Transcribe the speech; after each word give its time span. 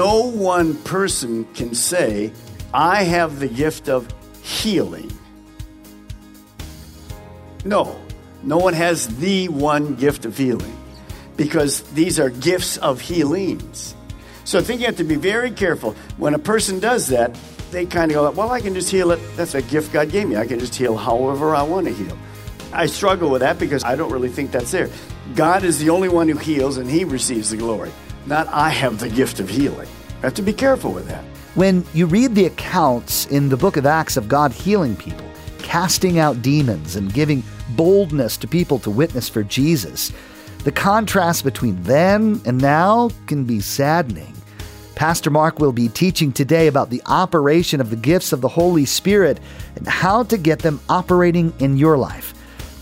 No 0.00 0.30
one 0.30 0.76
person 0.76 1.44
can 1.52 1.74
say, 1.74 2.32
I 2.72 3.02
have 3.02 3.38
the 3.38 3.48
gift 3.48 3.90
of 3.90 4.08
healing. 4.42 5.12
No, 7.66 8.00
no 8.42 8.56
one 8.56 8.72
has 8.72 9.14
the 9.18 9.48
one 9.48 9.96
gift 9.96 10.24
of 10.24 10.38
healing 10.38 10.74
because 11.36 11.82
these 11.92 12.18
are 12.18 12.30
gifts 12.30 12.78
of 12.78 13.02
healings. 13.02 13.94
So 14.44 14.58
I 14.58 14.62
think 14.62 14.80
you 14.80 14.86
have 14.86 14.96
to 14.96 15.04
be 15.04 15.16
very 15.16 15.50
careful. 15.50 15.92
When 16.16 16.32
a 16.32 16.38
person 16.38 16.80
does 16.80 17.08
that, 17.08 17.38
they 17.70 17.84
kind 17.84 18.10
of 18.10 18.14
go, 18.14 18.30
Well, 18.30 18.50
I 18.50 18.62
can 18.62 18.72
just 18.72 18.90
heal 18.90 19.10
it. 19.10 19.20
That's 19.36 19.54
a 19.54 19.60
gift 19.60 19.92
God 19.92 20.10
gave 20.10 20.26
me. 20.26 20.36
I 20.36 20.46
can 20.46 20.60
just 20.60 20.74
heal 20.74 20.96
however 20.96 21.54
I 21.54 21.62
want 21.62 21.88
to 21.88 21.92
heal. 21.92 22.16
I 22.72 22.86
struggle 22.86 23.28
with 23.28 23.42
that 23.42 23.58
because 23.58 23.84
I 23.84 23.96
don't 23.96 24.10
really 24.10 24.30
think 24.30 24.50
that's 24.50 24.70
there. 24.70 24.88
God 25.34 25.62
is 25.62 25.78
the 25.78 25.90
only 25.90 26.08
one 26.08 26.26
who 26.26 26.38
heals 26.38 26.78
and 26.78 26.88
He 26.88 27.04
receives 27.04 27.50
the 27.50 27.58
glory, 27.58 27.92
not 28.26 28.48
I 28.48 28.70
have 28.70 28.98
the 28.98 29.08
gift 29.08 29.40
of 29.40 29.48
healing. 29.48 29.88
I 30.18 30.26
have 30.26 30.34
to 30.34 30.42
be 30.42 30.52
careful 30.52 30.92
with 30.92 31.08
that. 31.08 31.24
When 31.54 31.84
you 31.94 32.06
read 32.06 32.34
the 32.34 32.46
accounts 32.46 33.26
in 33.26 33.48
the 33.48 33.56
book 33.56 33.76
of 33.76 33.86
Acts 33.86 34.16
of 34.16 34.28
God 34.28 34.52
healing 34.52 34.96
people, 34.96 35.26
casting 35.58 36.18
out 36.18 36.42
demons, 36.42 36.96
and 36.96 37.12
giving 37.12 37.42
boldness 37.70 38.36
to 38.38 38.48
people 38.48 38.78
to 38.80 38.90
witness 38.90 39.28
for 39.28 39.42
Jesus, 39.42 40.12
the 40.64 40.72
contrast 40.72 41.42
between 41.42 41.82
then 41.82 42.40
and 42.44 42.58
now 42.58 43.10
can 43.26 43.44
be 43.44 43.60
saddening. 43.60 44.34
Pastor 44.94 45.30
Mark 45.30 45.58
will 45.58 45.72
be 45.72 45.88
teaching 45.88 46.30
today 46.30 46.66
about 46.66 46.90
the 46.90 47.00
operation 47.06 47.80
of 47.80 47.88
the 47.88 47.96
gifts 47.96 48.32
of 48.32 48.42
the 48.42 48.48
Holy 48.48 48.84
Spirit 48.84 49.40
and 49.76 49.88
how 49.88 50.22
to 50.24 50.36
get 50.36 50.58
them 50.58 50.78
operating 50.90 51.54
in 51.58 51.78
your 51.78 51.96
life. 51.96 52.34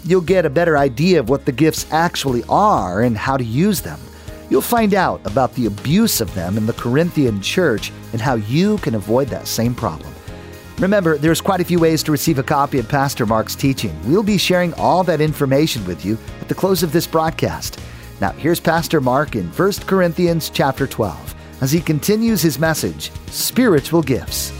You'll 0.04 0.20
get 0.20 0.44
a 0.44 0.50
better 0.50 0.76
idea 0.76 1.20
of 1.20 1.28
what 1.28 1.44
the 1.44 1.52
gifts 1.52 1.86
actually 1.92 2.42
are 2.48 3.02
and 3.02 3.16
how 3.16 3.36
to 3.36 3.44
use 3.44 3.82
them. 3.82 4.00
You'll 4.50 4.62
find 4.62 4.94
out 4.94 5.20
about 5.26 5.54
the 5.54 5.66
abuse 5.66 6.20
of 6.20 6.34
them 6.34 6.56
in 6.56 6.66
the 6.66 6.72
Corinthian 6.72 7.40
church 7.42 7.92
and 8.12 8.20
how 8.20 8.34
you 8.34 8.78
can 8.78 8.94
avoid 8.94 9.28
that 9.28 9.46
same 9.46 9.74
problem. 9.74 10.12
Remember, 10.78 11.18
there's 11.18 11.40
quite 11.40 11.60
a 11.60 11.64
few 11.64 11.80
ways 11.80 12.02
to 12.04 12.12
receive 12.12 12.38
a 12.38 12.42
copy 12.42 12.78
of 12.78 12.88
Pastor 12.88 13.26
Mark's 13.26 13.56
teaching. 13.56 13.94
We'll 14.04 14.22
be 14.22 14.38
sharing 14.38 14.72
all 14.74 15.02
that 15.04 15.20
information 15.20 15.84
with 15.86 16.04
you 16.04 16.16
at 16.40 16.48
the 16.48 16.54
close 16.54 16.82
of 16.82 16.92
this 16.92 17.06
broadcast. 17.06 17.80
Now, 18.20 18.30
here's 18.32 18.60
Pastor 18.60 19.00
Mark 19.00 19.36
in 19.36 19.48
1 19.48 19.72
Corinthians 19.86 20.50
chapter 20.50 20.86
12 20.86 21.34
as 21.60 21.72
he 21.72 21.80
continues 21.80 22.40
his 22.40 22.58
message, 22.58 23.10
Spiritual 23.26 24.02
Gifts. 24.02 24.52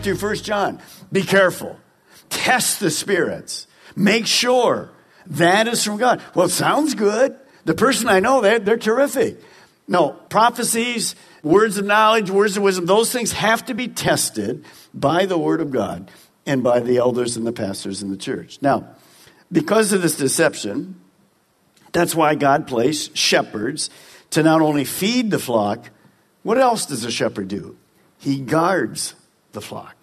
Through 0.00 0.16
First 0.16 0.44
John. 0.44 0.80
Be 1.10 1.22
careful. 1.22 1.78
Test 2.28 2.80
the 2.80 2.90
spirits. 2.90 3.66
Make 3.94 4.26
sure 4.26 4.90
that 5.26 5.68
is 5.68 5.84
from 5.84 5.96
God. 5.96 6.22
Well, 6.34 6.46
it 6.46 6.50
sounds 6.50 6.94
good. 6.94 7.36
The 7.64 7.74
person 7.74 8.08
I 8.08 8.20
know, 8.20 8.40
they're, 8.40 8.58
they're 8.58 8.76
terrific. 8.76 9.40
No, 9.88 10.10
prophecies, 10.10 11.14
words 11.42 11.78
of 11.78 11.84
knowledge, 11.84 12.30
words 12.30 12.56
of 12.56 12.62
wisdom, 12.62 12.86
those 12.86 13.12
things 13.12 13.32
have 13.32 13.64
to 13.66 13.74
be 13.74 13.88
tested 13.88 14.64
by 14.92 15.26
the 15.26 15.38
Word 15.38 15.60
of 15.60 15.70
God 15.70 16.10
and 16.44 16.62
by 16.62 16.80
the 16.80 16.98
elders 16.98 17.36
and 17.36 17.46
the 17.46 17.52
pastors 17.52 18.02
in 18.02 18.10
the 18.10 18.16
church. 18.16 18.58
Now, 18.60 18.88
because 19.50 19.92
of 19.92 20.02
this 20.02 20.16
deception, 20.16 21.00
that's 21.92 22.14
why 22.14 22.34
God 22.34 22.66
placed 22.66 23.16
shepherds 23.16 23.90
to 24.30 24.42
not 24.42 24.60
only 24.60 24.84
feed 24.84 25.30
the 25.30 25.38
flock, 25.38 25.90
what 26.42 26.58
else 26.58 26.86
does 26.86 27.04
a 27.04 27.10
shepherd 27.10 27.48
do? 27.48 27.76
He 28.18 28.40
guards 28.40 29.14
the 29.56 29.60
flock. 29.60 29.96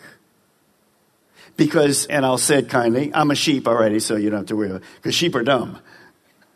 Because, 1.56 2.06
and 2.08 2.26
I'll 2.26 2.38
say 2.38 2.58
it 2.60 2.70
kindly, 2.70 3.12
I'm 3.14 3.32
a 3.32 3.36
sheep 3.36 3.68
already, 3.68 4.00
so 4.00 4.16
you 4.18 4.30
don't 4.30 4.40
have 4.40 4.48
to 4.48 4.56
worry 4.56 4.72
about 4.72 4.82
it, 4.82 4.88
because 4.96 5.16
sheep 5.16 5.36
are 5.36 5.44
dumb. 5.44 5.80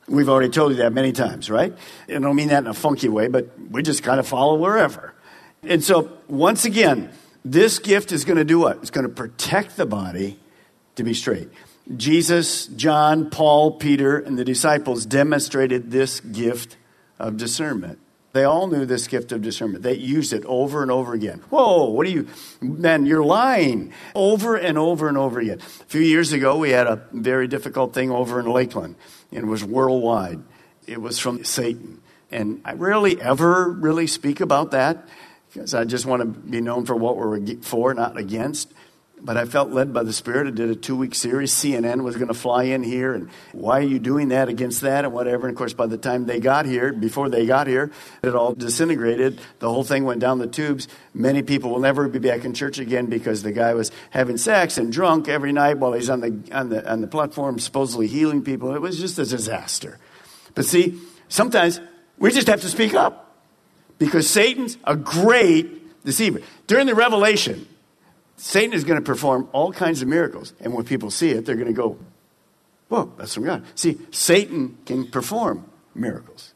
We've 0.09 0.27
already 0.27 0.49
told 0.49 0.71
you 0.71 0.77
that 0.79 0.91
many 0.91 1.11
times, 1.11 1.49
right? 1.49 1.73
And 2.09 2.25
I 2.25 2.27
don't 2.27 2.35
mean 2.35 2.47
that 2.47 2.63
in 2.63 2.67
a 2.67 2.73
funky 2.73 3.07
way, 3.07 3.27
but 3.27 3.51
we 3.69 3.83
just 3.83 4.03
kind 4.03 4.19
of 4.19 4.27
follow 4.27 4.55
wherever. 4.55 5.13
And 5.63 5.83
so, 5.83 6.11
once 6.27 6.65
again, 6.65 7.11
this 7.45 7.77
gift 7.79 8.11
is 8.11 8.25
going 8.25 8.37
to 8.37 8.45
do 8.45 8.59
what? 8.59 8.77
It's 8.77 8.89
going 8.89 9.07
to 9.07 9.13
protect 9.13 9.77
the 9.77 9.85
body 9.85 10.39
to 10.95 11.03
be 11.03 11.13
straight. 11.13 11.49
Jesus, 11.95 12.65
John, 12.67 13.29
Paul, 13.29 13.73
Peter, 13.73 14.17
and 14.17 14.37
the 14.37 14.43
disciples 14.43 15.05
demonstrated 15.05 15.91
this 15.91 16.19
gift 16.19 16.75
of 17.19 17.37
discernment. 17.37 17.99
They 18.37 18.43
all 18.43 18.67
knew 18.67 18.85
this 18.85 19.07
gift 19.07 19.31
of 19.31 19.41
discernment. 19.41 19.81
They 19.81 19.95
used 19.95 20.31
it 20.31 20.45
over 20.45 20.83
and 20.83 20.91
over 20.91 21.15
again. 21.15 21.39
Whoa, 21.49 21.85
what 21.85 22.05
are 22.05 22.11
you, 22.11 22.27
man, 22.61 23.07
you're 23.07 23.23
lying. 23.23 23.91
Over 24.13 24.55
and 24.55 24.77
over 24.77 25.07
and 25.07 25.17
over 25.17 25.39
again. 25.39 25.57
A 25.59 25.85
few 25.85 26.01
years 26.01 26.33
ago, 26.33 26.55
we 26.55 26.69
had 26.69 26.85
a 26.85 27.01
very 27.11 27.47
difficult 27.47 27.95
thing 27.95 28.11
over 28.11 28.39
in 28.39 28.45
Lakeland, 28.45 28.93
and 29.31 29.45
it 29.45 29.47
was 29.47 29.63
worldwide. 29.63 30.43
It 30.85 31.01
was 31.01 31.17
from 31.17 31.45
Satan. 31.45 32.03
And 32.29 32.61
I 32.63 32.73
rarely 32.73 33.19
ever 33.19 33.71
really 33.71 34.05
speak 34.05 34.39
about 34.39 34.69
that 34.69 35.09
because 35.51 35.73
I 35.73 35.85
just 35.85 36.05
want 36.05 36.21
to 36.21 36.27
be 36.27 36.61
known 36.61 36.85
for 36.85 36.95
what 36.95 37.17
we're 37.17 37.43
for, 37.63 37.91
not 37.95 38.17
against. 38.17 38.71
But 39.19 39.35
I 39.35 39.45
felt 39.45 39.71
led 39.71 39.93
by 39.93 40.03
the 40.03 40.13
Spirit. 40.13 40.47
I 40.47 40.51
did 40.51 40.69
a 40.69 40.75
two 40.75 40.95
week 40.95 41.15
series. 41.15 41.51
CNN 41.51 42.03
was 42.03 42.15
going 42.15 42.27
to 42.27 42.35
fly 42.35 42.65
in 42.65 42.83
here, 42.83 43.13
and 43.13 43.29
why 43.51 43.79
are 43.79 43.81
you 43.83 43.97
doing 43.97 44.27
that 44.27 44.47
against 44.47 44.81
that, 44.81 45.05
and 45.05 45.13
whatever. 45.13 45.47
And 45.47 45.55
of 45.55 45.57
course, 45.57 45.73
by 45.73 45.87
the 45.87 45.97
time 45.97 46.27
they 46.27 46.39
got 46.39 46.67
here, 46.67 46.93
before 46.93 47.27
they 47.27 47.47
got 47.47 47.65
here, 47.65 47.91
it 48.21 48.35
all 48.35 48.53
disintegrated. 48.53 49.41
The 49.57 49.69
whole 49.69 49.83
thing 49.83 50.05
went 50.05 50.19
down 50.19 50.37
the 50.37 50.47
tubes. 50.47 50.87
Many 51.15 51.41
people 51.41 51.71
will 51.71 51.79
never 51.79 52.07
be 52.07 52.19
back 52.19 52.45
in 52.45 52.53
church 52.53 52.77
again 52.77 53.07
because 53.07 53.41
the 53.41 53.51
guy 53.51 53.73
was 53.73 53.91
having 54.11 54.37
sex 54.37 54.77
and 54.77 54.93
drunk 54.93 55.27
every 55.27 55.51
night 55.51 55.79
while 55.79 55.93
he's 55.93 56.11
on 56.11 56.21
the, 56.21 56.43
on 56.51 56.69
the, 56.69 56.89
on 56.89 57.01
the 57.01 57.07
platform, 57.07 57.57
supposedly 57.57 58.05
healing 58.05 58.43
people. 58.43 58.75
It 58.75 58.81
was 58.81 58.99
just 58.99 59.17
a 59.17 59.25
disaster. 59.25 59.97
But 60.53 60.65
see, 60.65 60.99
sometimes 61.27 61.81
we 62.19 62.31
just 62.31 62.47
have 62.47 62.61
to 62.61 62.69
speak 62.69 62.93
up 62.93 63.35
because 63.97 64.29
Satan's 64.29 64.77
a 64.83 64.95
great 64.95 66.05
deceiver. 66.05 66.41
During 66.67 66.87
the 66.87 66.95
revelation, 66.95 67.67
Satan 68.37 68.73
is 68.73 68.83
going 68.83 68.99
to 68.99 69.05
perform 69.05 69.49
all 69.51 69.73
kinds 69.73 70.01
of 70.01 70.07
miracles. 70.07 70.53
And 70.59 70.73
when 70.73 70.85
people 70.85 71.11
see 71.11 71.31
it, 71.31 71.45
they're 71.45 71.55
going 71.55 71.67
to 71.67 71.73
go, 71.73 71.97
Whoa, 72.87 73.11
that's 73.17 73.33
from 73.33 73.43
God. 73.43 73.65
See, 73.75 73.97
Satan 74.11 74.77
can 74.85 75.07
perform 75.07 75.69
miracles. 75.93 76.53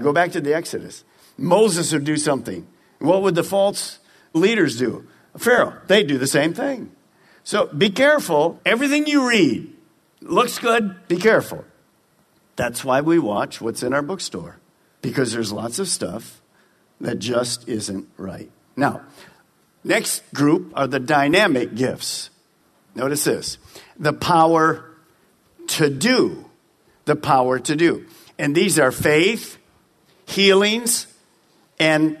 Go 0.00 0.12
back 0.12 0.32
to 0.32 0.40
the 0.40 0.54
Exodus. 0.54 1.04
Moses 1.36 1.92
would 1.92 2.04
do 2.04 2.16
something. 2.16 2.66
What 2.98 3.22
would 3.22 3.34
the 3.34 3.44
false 3.44 4.00
leaders 4.32 4.76
do? 4.76 5.06
Pharaoh, 5.36 5.80
they 5.86 6.02
do 6.02 6.18
the 6.18 6.26
same 6.26 6.52
thing. 6.52 6.90
So 7.44 7.66
be 7.66 7.90
careful. 7.90 8.60
Everything 8.66 9.06
you 9.06 9.28
read 9.28 9.72
looks 10.20 10.58
good, 10.58 11.06
be 11.06 11.16
careful. 11.16 11.64
That's 12.56 12.84
why 12.84 13.00
we 13.00 13.20
watch 13.20 13.60
what's 13.60 13.84
in 13.84 13.92
our 13.92 14.02
bookstore, 14.02 14.58
because 15.00 15.32
there's 15.32 15.52
lots 15.52 15.78
of 15.78 15.86
stuff 15.86 16.42
that 17.00 17.20
just 17.20 17.68
isn't 17.68 18.08
right. 18.16 18.50
Now, 18.76 19.02
Next 19.88 20.22
group 20.34 20.74
are 20.76 20.86
the 20.86 21.00
dynamic 21.00 21.74
gifts. 21.74 22.28
Notice 22.94 23.24
this 23.24 23.56
the 23.98 24.12
power 24.12 24.84
to 25.68 25.88
do. 25.88 26.44
The 27.06 27.16
power 27.16 27.58
to 27.58 27.74
do. 27.74 28.04
And 28.38 28.54
these 28.54 28.78
are 28.78 28.92
faith, 28.92 29.56
healings, 30.26 31.06
and 31.80 32.18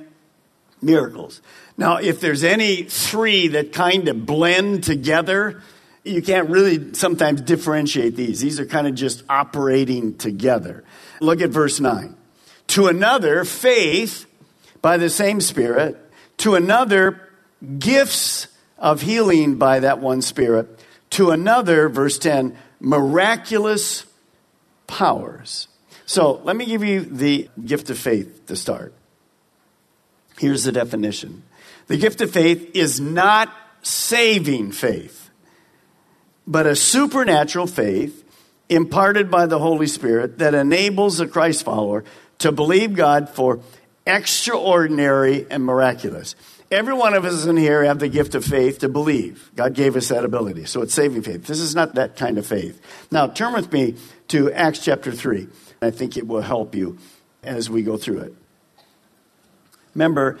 miracles. 0.80 1.42
Now, 1.76 1.98
if 1.98 2.20
there's 2.20 2.42
any 2.42 2.84
three 2.84 3.48
that 3.48 3.74
kind 3.74 4.08
of 4.08 4.24
blend 4.24 4.82
together, 4.84 5.62
you 6.04 6.22
can't 6.22 6.48
really 6.48 6.94
sometimes 6.94 7.42
differentiate 7.42 8.16
these. 8.16 8.40
These 8.40 8.58
are 8.58 8.66
kind 8.66 8.86
of 8.86 8.94
just 8.94 9.24
operating 9.28 10.16
together. 10.16 10.84
Look 11.20 11.42
at 11.42 11.50
verse 11.50 11.80
9. 11.80 12.16
To 12.68 12.86
another, 12.86 13.44
faith 13.44 14.24
by 14.80 14.96
the 14.96 15.10
same 15.10 15.42
Spirit, 15.42 15.98
to 16.38 16.54
another, 16.54 17.27
gifts 17.78 18.48
of 18.78 19.02
healing 19.02 19.56
by 19.56 19.80
that 19.80 19.98
one 19.98 20.22
Spirit, 20.22 20.78
to 21.10 21.30
another, 21.30 21.88
verse 21.88 22.18
10, 22.18 22.56
miraculous 22.80 24.04
powers. 24.86 25.68
So 26.06 26.40
let 26.44 26.56
me 26.56 26.66
give 26.66 26.84
you 26.84 27.00
the 27.00 27.48
gift 27.64 27.90
of 27.90 27.98
faith 27.98 28.46
to 28.46 28.56
start. 28.56 28.94
Here's 30.38 30.64
the 30.64 30.72
definition 30.72 31.42
the 31.88 31.96
gift 31.96 32.20
of 32.20 32.30
faith 32.30 32.70
is 32.74 33.00
not 33.00 33.54
saving 33.82 34.72
faith, 34.72 35.30
but 36.46 36.66
a 36.66 36.76
supernatural 36.76 37.66
faith 37.66 38.24
imparted 38.68 39.30
by 39.30 39.46
the 39.46 39.58
Holy 39.58 39.86
Spirit 39.86 40.38
that 40.38 40.54
enables 40.54 41.20
a 41.20 41.26
Christ 41.26 41.64
follower 41.64 42.04
to 42.38 42.52
believe 42.52 42.94
God 42.94 43.28
for 43.28 43.60
extraordinary 44.06 45.46
and 45.50 45.64
miraculous. 45.64 46.34
Every 46.70 46.92
one 46.92 47.14
of 47.14 47.24
us 47.24 47.46
in 47.46 47.56
here 47.56 47.82
have 47.84 47.98
the 47.98 48.08
gift 48.08 48.34
of 48.34 48.44
faith 48.44 48.80
to 48.80 48.88
believe. 48.90 49.50
God 49.56 49.72
gave 49.74 49.96
us 49.96 50.08
that 50.08 50.24
ability. 50.24 50.66
So 50.66 50.82
it's 50.82 50.92
saving 50.92 51.22
faith. 51.22 51.46
This 51.46 51.60
is 51.60 51.74
not 51.74 51.94
that 51.94 52.16
kind 52.16 52.36
of 52.36 52.46
faith. 52.46 52.80
Now, 53.10 53.26
turn 53.26 53.54
with 53.54 53.72
me 53.72 53.96
to 54.28 54.52
Acts 54.52 54.80
chapter 54.80 55.10
3. 55.10 55.48
I 55.80 55.90
think 55.90 56.18
it 56.18 56.26
will 56.26 56.42
help 56.42 56.74
you 56.74 56.98
as 57.42 57.70
we 57.70 57.82
go 57.82 57.96
through 57.96 58.18
it. 58.18 58.34
Remember, 59.94 60.38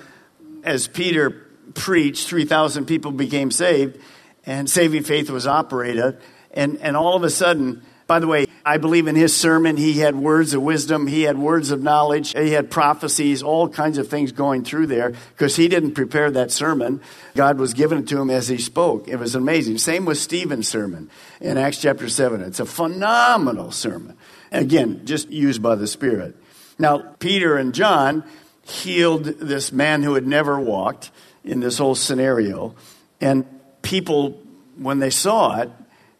as 0.64 0.86
Peter 0.86 1.30
preached, 1.74 2.28
3,000 2.28 2.84
people 2.84 3.10
became 3.10 3.50
saved, 3.50 3.98
and 4.44 4.68
saving 4.68 5.04
faith 5.04 5.30
was 5.30 5.46
operated. 5.46 6.18
And, 6.52 6.76
and 6.78 6.96
all 6.96 7.16
of 7.16 7.22
a 7.22 7.30
sudden, 7.30 7.82
by 8.08 8.18
the 8.18 8.26
way, 8.26 8.46
I 8.64 8.78
believe 8.78 9.06
in 9.06 9.16
his 9.16 9.36
sermon, 9.36 9.76
he 9.76 9.98
had 9.98 10.16
words 10.16 10.54
of 10.54 10.62
wisdom, 10.62 11.06
he 11.06 11.22
had 11.22 11.36
words 11.36 11.70
of 11.70 11.82
knowledge, 11.82 12.32
he 12.32 12.52
had 12.52 12.70
prophecies, 12.70 13.42
all 13.42 13.68
kinds 13.68 13.98
of 13.98 14.08
things 14.08 14.32
going 14.32 14.64
through 14.64 14.86
there 14.86 15.12
because 15.34 15.56
he 15.56 15.68
didn't 15.68 15.92
prepare 15.92 16.30
that 16.30 16.50
sermon. 16.50 17.02
God 17.34 17.58
was 17.58 17.74
giving 17.74 17.98
it 17.98 18.08
to 18.08 18.18
him 18.18 18.30
as 18.30 18.48
he 18.48 18.56
spoke. 18.56 19.08
It 19.08 19.16
was 19.16 19.34
amazing. 19.34 19.76
Same 19.76 20.06
with 20.06 20.16
Stephen's 20.16 20.66
sermon 20.66 21.10
in 21.38 21.58
Acts 21.58 21.82
chapter 21.82 22.08
7. 22.08 22.40
It's 22.40 22.60
a 22.60 22.66
phenomenal 22.66 23.70
sermon. 23.70 24.16
Again, 24.50 25.02
just 25.04 25.28
used 25.28 25.62
by 25.62 25.74
the 25.74 25.86
Spirit. 25.86 26.34
Now, 26.78 26.98
Peter 27.18 27.58
and 27.58 27.74
John 27.74 28.24
healed 28.62 29.24
this 29.24 29.70
man 29.70 30.02
who 30.02 30.14
had 30.14 30.26
never 30.26 30.58
walked 30.58 31.10
in 31.44 31.60
this 31.60 31.76
whole 31.76 31.94
scenario. 31.94 32.74
And 33.20 33.44
people, 33.82 34.40
when 34.76 34.98
they 34.98 35.10
saw 35.10 35.58
it, 35.60 35.70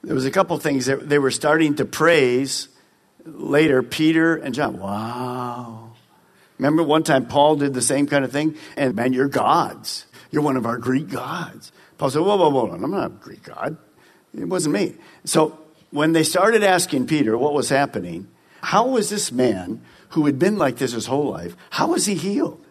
there 0.02 0.14
was 0.14 0.24
a 0.24 0.30
couple 0.30 0.56
things 0.58 0.86
that 0.86 1.08
they 1.08 1.18
were 1.18 1.30
starting 1.30 1.76
to 1.76 1.84
praise 1.84 2.68
later 3.24 3.82
Peter 3.82 4.36
and 4.36 4.54
John. 4.54 4.78
Wow. 4.78 5.92
Remember 6.58 6.82
one 6.82 7.02
time 7.02 7.26
Paul 7.26 7.56
did 7.56 7.74
the 7.74 7.82
same 7.82 8.06
kind 8.06 8.24
of 8.24 8.32
thing? 8.32 8.56
And 8.76 8.94
man, 8.94 9.12
you're 9.12 9.28
gods. 9.28 10.06
You're 10.30 10.42
one 10.42 10.56
of 10.56 10.66
our 10.66 10.78
Greek 10.78 11.08
gods. 11.08 11.72
Paul 11.96 12.10
said, 12.10 12.22
Whoa, 12.22 12.36
whoa, 12.36 12.50
whoa, 12.50 12.70
I'm 12.70 12.90
not 12.90 13.06
a 13.06 13.10
Greek 13.10 13.42
god. 13.44 13.76
It 14.34 14.48
wasn't 14.48 14.74
me. 14.74 14.94
So 15.24 15.58
when 15.90 16.12
they 16.12 16.22
started 16.22 16.62
asking 16.62 17.06
Peter 17.06 17.36
what 17.36 17.54
was 17.54 17.68
happening, 17.68 18.28
how 18.60 18.88
was 18.88 19.10
this 19.10 19.32
man 19.32 19.82
who 20.10 20.26
had 20.26 20.38
been 20.38 20.58
like 20.58 20.76
this 20.76 20.92
his 20.92 21.06
whole 21.06 21.30
life, 21.30 21.56
how 21.70 21.88
was 21.88 22.06
he 22.06 22.14
healed? 22.14 22.64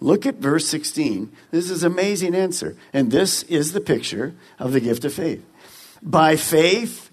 Look 0.00 0.26
at 0.26 0.36
verse 0.36 0.66
16. 0.66 1.32
This 1.50 1.70
is 1.70 1.82
amazing 1.82 2.34
answer. 2.34 2.76
And 2.92 3.10
this 3.10 3.42
is 3.44 3.72
the 3.72 3.80
picture 3.80 4.34
of 4.58 4.72
the 4.72 4.80
gift 4.80 5.04
of 5.04 5.14
faith. 5.14 5.44
By 6.02 6.36
faith 6.36 7.10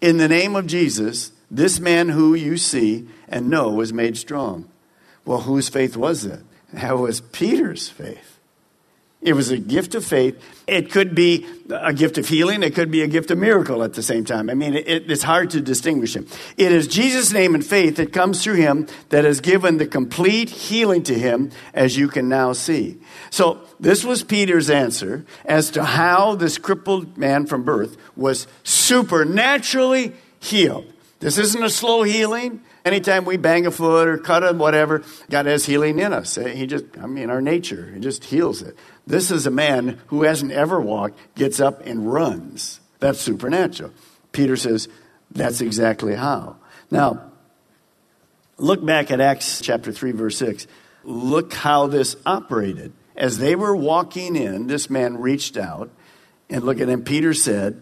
in 0.00 0.18
the 0.18 0.28
name 0.28 0.56
of 0.56 0.66
Jesus, 0.66 1.32
this 1.50 1.80
man 1.80 2.10
who 2.10 2.34
you 2.34 2.56
see 2.56 3.06
and 3.28 3.50
know 3.50 3.70
was 3.70 3.92
made 3.92 4.16
strong. 4.16 4.70
Well, 5.24 5.42
whose 5.42 5.68
faith 5.68 5.96
was 5.96 6.22
that? 6.22 6.42
That 6.72 6.98
was 6.98 7.20
Peter's 7.20 7.88
faith. 7.88 8.35
It 9.22 9.32
was 9.32 9.50
a 9.50 9.58
gift 9.58 9.94
of 9.94 10.04
faith. 10.04 10.40
It 10.66 10.90
could 10.92 11.14
be 11.14 11.46
a 11.70 11.92
gift 11.92 12.18
of 12.18 12.28
healing. 12.28 12.62
It 12.62 12.74
could 12.74 12.90
be 12.90 13.02
a 13.02 13.08
gift 13.08 13.30
of 13.30 13.38
miracle 13.38 13.82
at 13.82 13.94
the 13.94 14.02
same 14.02 14.24
time. 14.24 14.50
I 14.50 14.54
mean, 14.54 14.74
it, 14.74 15.10
it's 15.10 15.22
hard 15.22 15.50
to 15.50 15.60
distinguish 15.60 16.14
him. 16.14 16.28
It 16.56 16.70
is 16.70 16.86
Jesus' 16.86 17.32
name 17.32 17.54
and 17.54 17.64
faith 17.64 17.96
that 17.96 18.12
comes 18.12 18.44
through 18.44 18.56
him 18.56 18.86
that 19.08 19.24
has 19.24 19.40
given 19.40 19.78
the 19.78 19.86
complete 19.86 20.50
healing 20.50 21.02
to 21.04 21.14
him, 21.14 21.50
as 21.72 21.96
you 21.96 22.08
can 22.08 22.28
now 22.28 22.52
see. 22.52 22.98
So, 23.30 23.60
this 23.80 24.04
was 24.04 24.22
Peter's 24.22 24.70
answer 24.70 25.24
as 25.44 25.70
to 25.72 25.84
how 25.84 26.34
this 26.34 26.56
crippled 26.58 27.18
man 27.18 27.46
from 27.46 27.64
birth 27.64 27.96
was 28.16 28.46
supernaturally 28.64 30.12
healed. 30.40 30.92
This 31.20 31.38
isn't 31.38 31.62
a 31.62 31.70
slow 31.70 32.02
healing. 32.02 32.60
Anytime 32.84 33.24
we 33.24 33.36
bang 33.36 33.66
a 33.66 33.70
foot 33.70 34.06
or 34.06 34.18
cut 34.18 34.44
a 34.44 34.52
whatever, 34.52 35.02
God 35.28 35.46
has 35.46 35.66
healing 35.66 35.98
in 35.98 36.12
us. 36.12 36.36
He 36.36 36.66
just, 36.66 36.84
I 37.00 37.06
mean, 37.06 37.30
our 37.30 37.40
nature, 37.40 37.90
He 37.92 38.00
just 38.00 38.24
heals 38.24 38.62
it. 38.62 38.76
This 39.06 39.30
is 39.30 39.46
a 39.46 39.50
man 39.50 40.00
who 40.08 40.24
hasn't 40.24 40.52
ever 40.52 40.80
walked, 40.80 41.18
gets 41.36 41.60
up 41.60 41.86
and 41.86 42.12
runs. 42.12 42.80
That's 42.98 43.20
supernatural. 43.20 43.92
Peter 44.32 44.56
says, 44.56 44.88
that's 45.30 45.60
exactly 45.60 46.14
how. 46.14 46.56
Now, 46.90 47.30
look 48.58 48.84
back 48.84 49.10
at 49.10 49.20
Acts 49.20 49.60
chapter 49.60 49.92
3, 49.92 50.12
verse 50.12 50.38
6. 50.38 50.66
Look 51.04 51.52
how 51.52 51.86
this 51.86 52.16
operated. 52.26 52.92
As 53.16 53.38
they 53.38 53.54
were 53.54 53.76
walking 53.76 54.34
in, 54.34 54.66
this 54.66 54.90
man 54.90 55.18
reached 55.20 55.56
out 55.56 55.90
and 56.50 56.64
look 56.64 56.80
at 56.80 56.88
him. 56.88 57.04
Peter 57.04 57.32
said, 57.32 57.80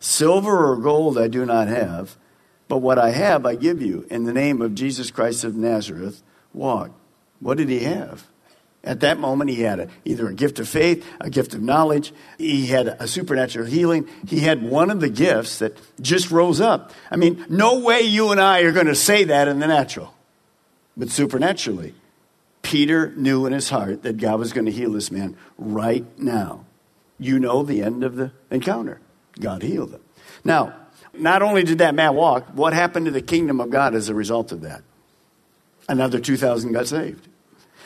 Silver 0.00 0.72
or 0.72 0.76
gold 0.76 1.18
I 1.18 1.28
do 1.28 1.46
not 1.46 1.68
have, 1.68 2.16
but 2.66 2.78
what 2.78 2.98
I 2.98 3.10
have 3.10 3.46
I 3.46 3.54
give 3.54 3.82
you. 3.82 4.06
In 4.10 4.24
the 4.24 4.32
name 4.32 4.60
of 4.62 4.74
Jesus 4.74 5.10
Christ 5.10 5.44
of 5.44 5.54
Nazareth, 5.54 6.22
walk. 6.52 6.90
What 7.40 7.58
did 7.58 7.68
he 7.68 7.80
have? 7.80 8.26
At 8.84 9.00
that 9.00 9.18
moment, 9.18 9.50
he 9.50 9.62
had 9.62 9.78
a, 9.78 9.88
either 10.04 10.28
a 10.28 10.34
gift 10.34 10.58
of 10.58 10.68
faith, 10.68 11.06
a 11.20 11.30
gift 11.30 11.54
of 11.54 11.62
knowledge, 11.62 12.12
he 12.36 12.66
had 12.66 12.88
a 12.88 13.06
supernatural 13.06 13.66
healing. 13.66 14.08
He 14.26 14.40
had 14.40 14.62
one 14.62 14.90
of 14.90 15.00
the 15.00 15.08
gifts 15.08 15.58
that 15.58 15.78
just 16.00 16.32
rose 16.32 16.60
up. 16.60 16.90
I 17.10 17.16
mean, 17.16 17.46
no 17.48 17.78
way 17.78 18.00
you 18.00 18.32
and 18.32 18.40
I 18.40 18.62
are 18.62 18.72
going 18.72 18.86
to 18.86 18.96
say 18.96 19.24
that 19.24 19.46
in 19.46 19.60
the 19.60 19.68
natural, 19.68 20.12
but 20.96 21.10
supernaturally. 21.10 21.94
Peter 22.62 23.12
knew 23.16 23.46
in 23.46 23.52
his 23.52 23.68
heart 23.70 24.02
that 24.02 24.16
God 24.16 24.38
was 24.38 24.52
going 24.52 24.66
to 24.66 24.72
heal 24.72 24.92
this 24.92 25.10
man 25.10 25.36
right 25.58 26.06
now. 26.18 26.64
You 27.18 27.38
know 27.38 27.62
the 27.62 27.82
end 27.82 28.02
of 28.02 28.16
the 28.16 28.32
encounter. 28.50 29.00
God 29.38 29.62
healed 29.62 29.92
him. 29.92 30.00
Now, 30.44 30.74
not 31.12 31.42
only 31.42 31.62
did 31.62 31.78
that 31.78 31.94
man 31.94 32.14
walk, 32.14 32.48
what 32.54 32.72
happened 32.72 33.06
to 33.06 33.12
the 33.12 33.22
kingdom 33.22 33.60
of 33.60 33.70
God 33.70 33.94
as 33.94 34.08
a 34.08 34.14
result 34.14 34.52
of 34.52 34.62
that? 34.62 34.82
Another 35.88 36.18
2,000 36.18 36.72
got 36.72 36.86
saved. 36.86 37.28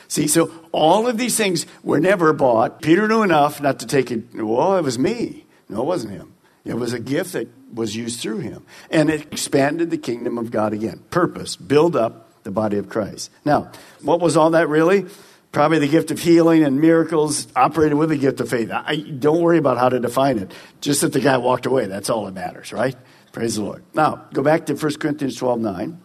See, 0.08 0.28
so 0.28 0.50
all 0.72 1.06
of 1.06 1.18
these 1.18 1.36
things 1.36 1.66
were 1.82 2.00
never 2.00 2.32
bought. 2.32 2.82
Peter 2.82 3.08
knew 3.08 3.22
enough 3.22 3.60
not 3.60 3.80
to 3.80 3.86
take 3.86 4.10
it, 4.10 4.34
well, 4.34 4.76
it 4.76 4.82
was 4.82 4.98
me. 4.98 5.46
No, 5.68 5.82
it 5.82 5.86
wasn't 5.86 6.12
him. 6.12 6.34
It 6.64 6.74
was 6.74 6.92
a 6.92 7.00
gift 7.00 7.32
that 7.32 7.48
was 7.72 7.94
used 7.94 8.20
through 8.20 8.38
him. 8.38 8.64
And 8.90 9.10
it 9.10 9.32
expanded 9.32 9.90
the 9.90 9.98
kingdom 9.98 10.38
of 10.38 10.50
God 10.50 10.72
again. 10.72 11.02
Purpose, 11.10 11.56
build 11.56 11.96
up 11.96 12.42
the 12.42 12.50
body 12.50 12.78
of 12.78 12.88
Christ. 12.88 13.30
Now, 13.44 13.70
what 14.02 14.20
was 14.20 14.36
all 14.36 14.50
that 14.50 14.68
really? 14.68 15.06
Probably 15.52 15.78
the 15.78 15.88
gift 15.88 16.10
of 16.10 16.18
healing 16.18 16.64
and 16.64 16.80
miracles 16.80 17.48
operated 17.56 17.96
with 17.96 18.10
the 18.10 18.16
gift 18.16 18.40
of 18.40 18.48
faith. 18.48 18.70
I, 18.70 18.96
don't 18.96 19.40
worry 19.40 19.58
about 19.58 19.78
how 19.78 19.88
to 19.88 19.98
define 19.98 20.38
it. 20.38 20.52
Just 20.80 21.00
that 21.00 21.12
the 21.12 21.20
guy 21.20 21.38
walked 21.38 21.66
away. 21.66 21.86
That's 21.86 22.10
all 22.10 22.26
that 22.26 22.34
matters, 22.34 22.72
right? 22.72 22.96
Praise 23.32 23.56
the 23.56 23.62
Lord. 23.62 23.82
Now, 23.94 24.26
go 24.32 24.42
back 24.42 24.66
to 24.66 24.74
1 24.74 24.94
Corinthians 24.94 25.36
12 25.36 25.60
9. 25.60 26.00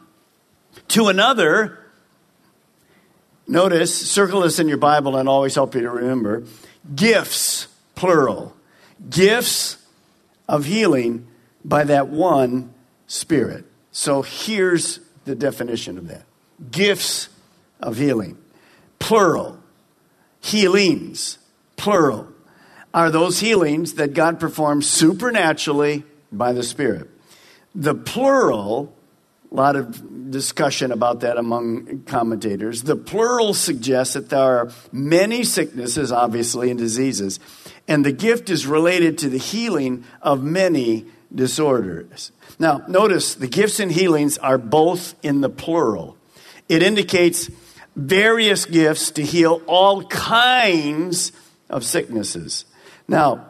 To 0.89 1.07
another, 1.07 1.80
Notice, 3.51 3.93
circle 4.09 4.41
this 4.41 4.59
in 4.59 4.69
your 4.69 4.77
Bible 4.77 5.17
and 5.17 5.27
always 5.27 5.55
help 5.55 5.75
you 5.75 5.81
to 5.81 5.89
remember 5.89 6.45
gifts, 6.95 7.67
plural. 7.95 8.55
Gifts 9.09 9.75
of 10.47 10.63
healing 10.63 11.27
by 11.65 11.83
that 11.83 12.07
one 12.07 12.73
Spirit. 13.07 13.65
So 13.91 14.21
here's 14.21 15.01
the 15.25 15.35
definition 15.35 15.97
of 15.97 16.07
that 16.07 16.23
gifts 16.71 17.27
of 17.81 17.97
healing, 17.97 18.37
plural. 18.99 19.57
Healings, 20.39 21.37
plural, 21.75 22.29
are 22.93 23.11
those 23.11 23.41
healings 23.41 23.95
that 23.95 24.13
God 24.13 24.39
performs 24.39 24.87
supernaturally 24.87 26.03
by 26.31 26.53
the 26.53 26.63
Spirit. 26.63 27.09
The 27.75 27.95
plural 27.95 28.95
a 29.51 29.55
lot 29.55 29.75
of 29.75 30.31
discussion 30.31 30.93
about 30.93 31.21
that 31.21 31.37
among 31.37 32.03
commentators. 32.03 32.83
The 32.83 32.95
plural 32.95 33.53
suggests 33.53 34.13
that 34.13 34.29
there 34.29 34.39
are 34.39 34.71
many 34.93 35.43
sicknesses, 35.43 36.11
obviously, 36.11 36.69
and 36.69 36.79
diseases, 36.79 37.39
and 37.85 38.05
the 38.05 38.13
gift 38.13 38.49
is 38.49 38.65
related 38.65 39.17
to 39.19 39.29
the 39.29 39.37
healing 39.37 40.05
of 40.21 40.41
many 40.41 41.05
disorders. 41.33 42.31
Now, 42.59 42.83
notice 42.87 43.35
the 43.35 43.47
gifts 43.47 43.81
and 43.81 43.91
healings 43.91 44.37
are 44.37 44.57
both 44.57 45.15
in 45.21 45.41
the 45.41 45.49
plural. 45.49 46.17
It 46.69 46.81
indicates 46.81 47.49
various 47.95 48.65
gifts 48.65 49.11
to 49.11 49.23
heal 49.23 49.61
all 49.67 50.05
kinds 50.05 51.33
of 51.69 51.83
sicknesses. 51.83 52.63
Now, 53.05 53.47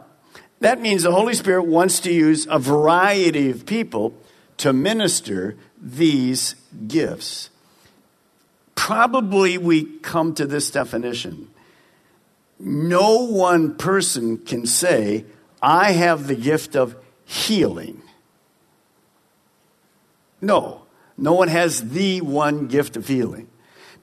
that 0.58 0.80
means 0.80 1.04
the 1.04 1.12
Holy 1.12 1.34
Spirit 1.34 1.64
wants 1.64 2.00
to 2.00 2.12
use 2.12 2.48
a 2.50 2.58
variety 2.58 3.50
of 3.50 3.66
people 3.66 4.14
to 4.62 4.72
minister 4.72 5.56
these 5.80 6.54
gifts. 6.86 7.50
probably 8.82 9.58
we 9.58 9.84
come 9.98 10.34
to 10.34 10.44
this 10.44 10.70
definition. 10.70 11.48
No 12.58 13.24
one 13.24 13.76
person 13.76 14.38
can 14.38 14.66
say, 14.66 15.24
I 15.60 15.92
have 15.92 16.26
the 16.26 16.34
gift 16.34 16.74
of 16.74 16.96
healing. 17.24 18.02
No, 20.40 20.82
no 21.16 21.32
one 21.32 21.48
has 21.48 21.90
the 21.90 22.20
one 22.20 22.66
gift 22.66 22.96
of 22.96 23.06
healing 23.06 23.48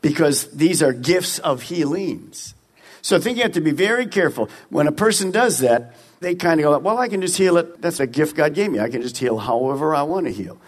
because 0.02 0.50
these 0.52 0.82
are 0.82 0.94
gifts 0.94 1.40
of 1.40 1.64
healings. 1.64 2.54
So 3.02 3.18
I 3.18 3.20
think 3.20 3.38
you 3.38 3.44
have 3.44 3.54
to 3.54 3.62
be 3.62 3.72
very 3.72 4.08
careful. 4.08 4.50
When 4.70 4.88
a 4.88 4.94
person 4.94 5.32
does 5.32 5.60
that, 5.60 5.96
they 6.20 6.36
kind 6.36 6.60
of 6.60 6.64
go, 6.64 6.78
Well, 6.80 6.98
I 6.98 7.08
can 7.08 7.22
just 7.22 7.38
heal 7.38 7.58
it. 7.58 7.82
That's 7.82 8.00
a 8.00 8.08
gift 8.08 8.36
God 8.36 8.54
gave 8.54 8.72
me. 8.72 8.80
I 8.80 8.90
can 8.90 9.02
just 9.02 9.18
heal 9.18 9.38
however 9.38 9.96
I 9.96 10.04
want 10.04 10.26
to 10.28 10.32
heal. 10.32 10.60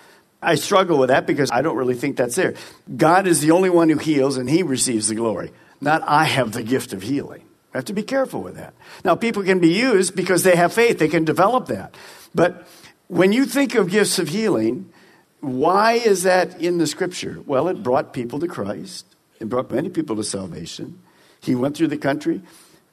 I 0.42 0.56
struggle 0.56 0.98
with 0.98 1.10
that 1.10 1.28
because 1.28 1.52
I 1.52 1.62
don't 1.62 1.78
really 1.78 1.94
think 1.94 2.18
that's 2.18 2.36
there. 2.36 2.56
God 2.96 3.28
is 3.28 3.42
the 3.42 3.52
only 3.52 3.70
one 3.70 3.90
who 3.90 3.98
heals 3.98 4.38
and 4.38 4.50
he 4.50 4.64
receives 4.64 5.08
the 5.08 5.16
glory, 5.16 5.52
not 5.80 6.02
I 6.08 6.24
have 6.24 6.52
the 6.52 6.64
gift 6.64 6.94
of 6.94 7.04
healing. 7.04 7.44
I 7.74 7.78
have 7.78 7.86
to 7.86 7.94
be 7.94 8.04
careful 8.04 8.42
with 8.42 8.56
that. 8.56 8.74
Now, 9.06 9.16
people 9.16 9.44
can 9.44 9.60
be 9.60 9.72
used 9.74 10.16
because 10.16 10.44
they 10.44 10.56
have 10.56 10.74
faith, 10.74 11.00
they 11.00 11.08
can 11.08 11.26
develop 11.26 11.68
that. 11.68 11.96
But 12.34 12.68
when 13.08 13.32
you 13.32 13.46
think 13.46 13.76
of 13.76 13.90
gifts 13.90 14.20
of 14.20 14.30
healing, 14.30 14.92
why 15.40 15.94
is 15.94 16.24
that 16.24 16.60
in 16.60 16.80
the 16.80 16.88
scripture? 16.88 17.42
Well, 17.46 17.68
it 17.68 17.82
brought 17.82 18.14
people 18.14 18.40
to 18.40 18.48
Christ, 18.48 19.06
it 19.40 19.48
brought 19.48 19.72
many 19.72 19.90
people 19.90 20.16
to 20.16 20.24
salvation. 20.24 21.02
He 21.40 21.56
went 21.56 21.76
through 21.76 21.88
the 21.88 21.98
country. 21.98 22.42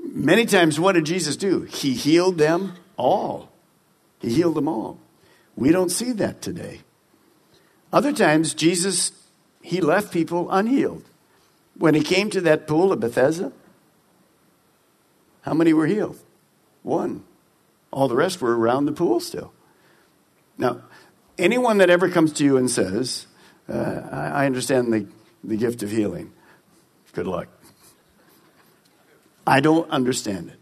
Many 0.00 0.46
times, 0.46 0.78
what 0.78 0.92
did 0.92 1.06
Jesus 1.06 1.36
do? 1.36 1.62
He 1.62 1.92
healed 1.92 2.38
them 2.38 2.74
all. 2.96 3.50
He 4.20 4.32
healed 4.32 4.54
them 4.54 4.68
all. 4.68 4.98
We 5.56 5.70
don't 5.70 5.90
see 5.90 6.12
that 6.12 6.40
today. 6.40 6.80
Other 7.92 8.12
times, 8.12 8.54
Jesus, 8.54 9.12
he 9.62 9.80
left 9.80 10.12
people 10.12 10.50
unhealed. 10.50 11.04
When 11.76 11.94
he 11.94 12.02
came 12.02 12.30
to 12.30 12.40
that 12.42 12.66
pool 12.66 12.92
of 12.92 13.00
Bethesda, 13.00 13.52
how 15.42 15.54
many 15.54 15.72
were 15.72 15.86
healed? 15.86 16.18
One. 16.82 17.24
All 17.90 18.08
the 18.08 18.16
rest 18.16 18.40
were 18.40 18.56
around 18.56 18.84
the 18.84 18.92
pool 18.92 19.20
still. 19.20 19.52
Now, 20.58 20.82
anyone 21.38 21.78
that 21.78 21.88
ever 21.88 22.08
comes 22.08 22.32
to 22.34 22.44
you 22.44 22.56
and 22.56 22.70
says, 22.70 23.26
uh, 23.68 24.08
I 24.12 24.46
understand 24.46 24.92
the, 24.92 25.06
the 25.42 25.56
gift 25.56 25.82
of 25.82 25.90
healing, 25.90 26.32
good 27.12 27.26
luck. 27.26 27.48
I 29.48 29.60
don't 29.60 29.90
understand 29.90 30.50
it. 30.50 30.58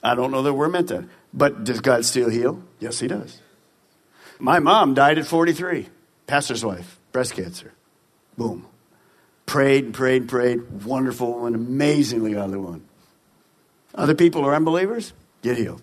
I 0.00 0.14
don't 0.14 0.30
know 0.30 0.42
that 0.42 0.54
we're 0.54 0.68
meant 0.68 0.88
to. 0.90 1.08
But 1.34 1.64
does 1.64 1.80
God 1.80 2.04
still 2.04 2.28
heal? 2.28 2.62
Yes, 2.78 3.00
He 3.00 3.08
does. 3.08 3.40
My 4.38 4.60
mom 4.60 4.94
died 4.94 5.18
at 5.18 5.26
43, 5.26 5.88
pastor's 6.28 6.64
wife, 6.64 7.00
breast 7.10 7.34
cancer. 7.34 7.72
Boom. 8.38 8.66
Prayed 9.46 9.84
and 9.84 9.94
prayed 9.94 10.22
and 10.22 10.30
prayed. 10.30 10.84
Wonderful 10.84 11.32
woman, 11.32 11.56
amazingly 11.56 12.34
godly 12.34 12.58
one. 12.58 12.84
Other 13.96 14.14
people 14.14 14.44
are 14.44 14.54
unbelievers, 14.54 15.12
get 15.42 15.58
healed. 15.58 15.82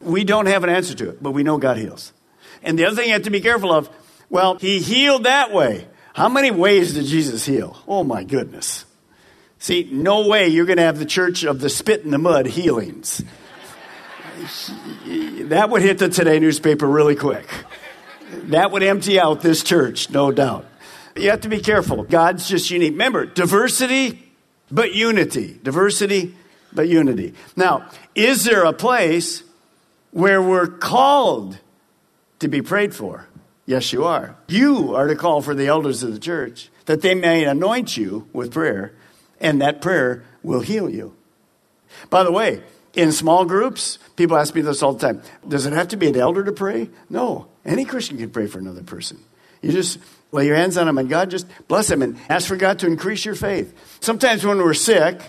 We 0.00 0.24
don't 0.24 0.46
have 0.46 0.64
an 0.64 0.70
answer 0.70 0.94
to 0.94 1.10
it, 1.10 1.22
but 1.22 1.30
we 1.30 1.44
know 1.44 1.58
God 1.58 1.76
heals. 1.76 2.12
And 2.64 2.76
the 2.76 2.86
other 2.86 2.96
thing 2.96 3.06
you 3.06 3.12
have 3.12 3.22
to 3.22 3.30
be 3.30 3.40
careful 3.40 3.72
of 3.72 3.88
well, 4.28 4.56
He 4.56 4.80
healed 4.80 5.24
that 5.24 5.52
way. 5.52 5.86
How 6.12 6.28
many 6.28 6.50
ways 6.50 6.94
did 6.94 7.04
Jesus 7.04 7.46
heal? 7.46 7.76
Oh 7.86 8.02
my 8.02 8.24
goodness. 8.24 8.85
See, 9.58 9.88
no 9.90 10.26
way 10.28 10.48
you're 10.48 10.66
going 10.66 10.76
to 10.76 10.84
have 10.84 10.98
the 10.98 11.06
church 11.06 11.44
of 11.44 11.60
the 11.60 11.68
spit 11.68 12.02
in 12.02 12.10
the 12.10 12.18
mud 12.18 12.46
healings. 12.46 13.22
that 15.48 15.70
would 15.70 15.82
hit 15.82 15.98
the 15.98 16.08
Today 16.08 16.38
newspaper 16.38 16.86
really 16.86 17.16
quick. 17.16 17.48
That 18.44 18.70
would 18.70 18.82
empty 18.82 19.18
out 19.18 19.40
this 19.40 19.62
church, 19.62 20.10
no 20.10 20.30
doubt. 20.30 20.66
You 21.16 21.30
have 21.30 21.40
to 21.42 21.48
be 21.48 21.60
careful. 21.60 22.02
God's 22.02 22.48
just 22.48 22.70
unique. 22.70 22.92
Remember, 22.92 23.24
diversity, 23.24 24.22
but 24.70 24.94
unity. 24.94 25.58
Diversity, 25.62 26.34
but 26.72 26.88
unity. 26.88 27.34
Now, 27.56 27.88
is 28.14 28.44
there 28.44 28.64
a 28.64 28.72
place 28.72 29.42
where 30.10 30.42
we're 30.42 30.66
called 30.66 31.58
to 32.40 32.48
be 32.48 32.60
prayed 32.60 32.94
for? 32.94 33.26
Yes, 33.64 33.92
you 33.92 34.04
are. 34.04 34.36
You 34.48 34.94
are 34.94 35.06
to 35.06 35.16
call 35.16 35.40
for 35.40 35.54
the 35.54 35.66
elders 35.66 36.02
of 36.02 36.12
the 36.12 36.20
church 36.20 36.68
that 36.84 37.00
they 37.00 37.14
may 37.14 37.44
anoint 37.44 37.96
you 37.96 38.28
with 38.32 38.52
prayer 38.52 38.92
and 39.40 39.60
that 39.60 39.80
prayer 39.80 40.24
will 40.42 40.60
heal 40.60 40.88
you. 40.88 41.14
By 42.10 42.22
the 42.22 42.32
way, 42.32 42.62
in 42.94 43.12
small 43.12 43.44
groups, 43.44 43.98
people 44.16 44.36
ask 44.36 44.54
me 44.54 44.62
this 44.62 44.82
all 44.82 44.94
the 44.94 45.06
time 45.06 45.22
Does 45.46 45.66
it 45.66 45.72
have 45.72 45.88
to 45.88 45.96
be 45.96 46.08
an 46.08 46.16
elder 46.16 46.44
to 46.44 46.52
pray? 46.52 46.88
No. 47.10 47.48
Any 47.64 47.84
Christian 47.84 48.16
can 48.16 48.30
pray 48.30 48.46
for 48.46 48.58
another 48.58 48.82
person. 48.82 49.18
You 49.60 49.72
just 49.72 49.98
lay 50.32 50.46
your 50.46 50.56
hands 50.56 50.76
on 50.76 50.86
them 50.86 50.98
and 50.98 51.08
God 51.08 51.30
just 51.30 51.46
bless 51.68 51.88
them 51.88 52.02
and 52.02 52.18
ask 52.28 52.48
for 52.48 52.56
God 52.56 52.78
to 52.80 52.86
increase 52.86 53.24
your 53.24 53.34
faith. 53.34 53.74
Sometimes 54.00 54.44
when 54.44 54.58
we're 54.58 54.74
sick, 54.74 55.20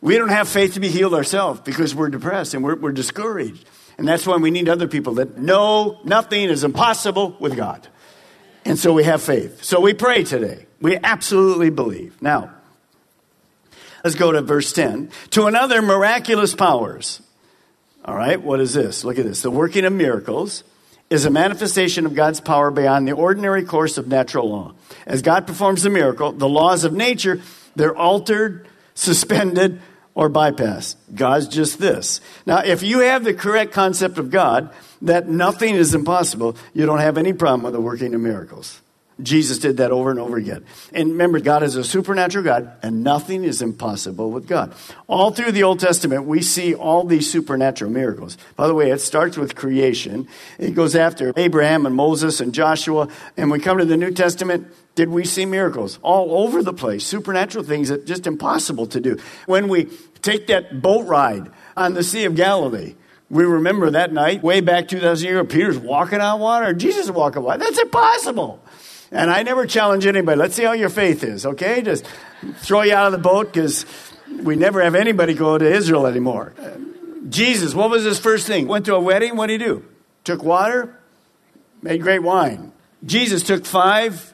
we 0.00 0.16
don't 0.16 0.30
have 0.30 0.48
faith 0.48 0.74
to 0.74 0.80
be 0.80 0.88
healed 0.88 1.14
ourselves 1.14 1.60
because 1.60 1.94
we're 1.94 2.08
depressed 2.08 2.54
and 2.54 2.64
we're, 2.64 2.76
we're 2.76 2.92
discouraged. 2.92 3.64
And 3.98 4.08
that's 4.08 4.26
why 4.26 4.36
we 4.36 4.50
need 4.50 4.68
other 4.68 4.88
people 4.88 5.14
that 5.14 5.38
know 5.38 6.00
nothing 6.04 6.48
is 6.48 6.64
impossible 6.64 7.36
with 7.38 7.56
God. 7.56 7.86
And 8.64 8.78
so 8.78 8.92
we 8.92 9.04
have 9.04 9.22
faith. 9.22 9.62
So 9.62 9.80
we 9.80 9.94
pray 9.94 10.24
today. 10.24 10.66
We 10.80 10.96
absolutely 10.96 11.70
believe. 11.70 12.20
Now, 12.22 12.52
Let's 14.04 14.16
go 14.16 14.32
to 14.32 14.42
verse 14.42 14.72
10. 14.72 15.10
To 15.30 15.46
another, 15.46 15.80
miraculous 15.82 16.54
powers. 16.54 17.22
All 18.04 18.16
right, 18.16 18.40
what 18.40 18.60
is 18.60 18.74
this? 18.74 19.04
Look 19.04 19.18
at 19.18 19.24
this. 19.24 19.42
The 19.42 19.50
working 19.50 19.84
of 19.84 19.92
miracles 19.92 20.64
is 21.08 21.24
a 21.24 21.30
manifestation 21.30 22.06
of 22.06 22.14
God's 22.14 22.40
power 22.40 22.70
beyond 22.70 23.06
the 23.06 23.12
ordinary 23.12 23.64
course 23.64 23.98
of 23.98 24.08
natural 24.08 24.50
law. 24.50 24.72
As 25.06 25.22
God 25.22 25.46
performs 25.46 25.82
the 25.82 25.90
miracle, 25.90 26.32
the 26.32 26.48
laws 26.48 26.84
of 26.84 26.92
nature, 26.92 27.40
they're 27.76 27.96
altered, 27.96 28.66
suspended, 28.94 29.80
or 30.14 30.28
bypassed. 30.28 30.96
God's 31.14 31.48
just 31.48 31.78
this. 31.78 32.20
Now, 32.44 32.58
if 32.64 32.82
you 32.82 33.00
have 33.00 33.24
the 33.24 33.34
correct 33.34 33.72
concept 33.72 34.18
of 34.18 34.30
God, 34.30 34.72
that 35.02 35.28
nothing 35.28 35.74
is 35.74 35.94
impossible, 35.94 36.56
you 36.74 36.86
don't 36.86 36.98
have 36.98 37.18
any 37.18 37.32
problem 37.32 37.62
with 37.62 37.72
the 37.72 37.80
working 37.80 38.14
of 38.14 38.20
miracles. 38.20 38.80
Jesus 39.20 39.58
did 39.58 39.76
that 39.76 39.90
over 39.90 40.10
and 40.10 40.18
over 40.18 40.36
again. 40.36 40.64
And 40.92 41.10
remember, 41.10 41.40
God 41.40 41.62
is 41.62 41.76
a 41.76 41.84
supernatural 41.84 42.44
God, 42.44 42.72
and 42.82 43.04
nothing 43.04 43.44
is 43.44 43.60
impossible 43.60 44.30
with 44.30 44.46
God. 44.46 44.74
All 45.06 45.30
through 45.30 45.52
the 45.52 45.62
Old 45.64 45.80
Testament, 45.80 46.24
we 46.24 46.40
see 46.42 46.74
all 46.74 47.04
these 47.04 47.30
supernatural 47.30 47.90
miracles. 47.90 48.38
By 48.56 48.66
the 48.66 48.74
way, 48.74 48.90
it 48.90 49.00
starts 49.00 49.36
with 49.36 49.54
creation. 49.54 50.28
It 50.58 50.74
goes 50.74 50.96
after 50.96 51.32
Abraham 51.36 51.86
and 51.86 51.94
Moses 51.94 52.40
and 52.40 52.54
Joshua. 52.54 53.08
And 53.36 53.50
we 53.50 53.58
come 53.58 53.78
to 53.78 53.84
the 53.84 53.96
New 53.96 54.12
Testament, 54.12 54.66
did 54.94 55.08
we 55.08 55.24
see 55.24 55.46
miracles? 55.46 55.98
All 56.02 56.44
over 56.44 56.62
the 56.62 56.72
place, 56.72 57.04
supernatural 57.04 57.64
things 57.64 57.88
that 57.88 58.06
just 58.06 58.26
impossible 58.26 58.86
to 58.88 59.00
do. 59.00 59.18
When 59.46 59.68
we 59.68 59.88
take 60.22 60.46
that 60.46 60.80
boat 60.80 61.06
ride 61.06 61.50
on 61.76 61.94
the 61.94 62.02
Sea 62.02 62.24
of 62.24 62.34
Galilee, 62.34 62.94
we 63.30 63.44
remember 63.44 63.90
that 63.92 64.12
night, 64.12 64.42
way 64.42 64.60
back 64.60 64.88
2,000 64.88 65.26
years 65.26 65.40
ago, 65.40 65.48
Peter's 65.48 65.78
walking 65.78 66.20
on 66.20 66.38
water, 66.38 66.74
Jesus 66.74 67.08
walking 67.10 67.38
on 67.38 67.44
water. 67.44 67.58
That's 67.60 67.78
impossible. 67.78 68.62
And 69.12 69.30
I 69.30 69.42
never 69.42 69.66
challenge 69.66 70.06
anybody. 70.06 70.38
Let's 70.38 70.54
see 70.54 70.64
how 70.64 70.72
your 70.72 70.88
faith 70.88 71.22
is, 71.22 71.44
okay? 71.44 71.82
Just 71.82 72.06
throw 72.56 72.80
you 72.80 72.94
out 72.94 73.06
of 73.06 73.12
the 73.12 73.18
boat 73.18 73.52
because 73.52 73.84
we 74.42 74.56
never 74.56 74.82
have 74.82 74.94
anybody 74.94 75.34
go 75.34 75.58
to 75.58 75.70
Israel 75.70 76.06
anymore. 76.06 76.54
Jesus, 77.28 77.74
what 77.74 77.90
was 77.90 78.04
his 78.04 78.18
first 78.18 78.46
thing? 78.46 78.66
Went 78.66 78.86
to 78.86 78.94
a 78.94 79.00
wedding. 79.00 79.36
What 79.36 79.48
did 79.48 79.60
he 79.60 79.66
do? 79.66 79.84
Took 80.24 80.42
water, 80.42 80.98
made 81.82 82.00
great 82.00 82.22
wine. 82.22 82.72
Jesus 83.04 83.42
took 83.42 83.66
five 83.66 84.32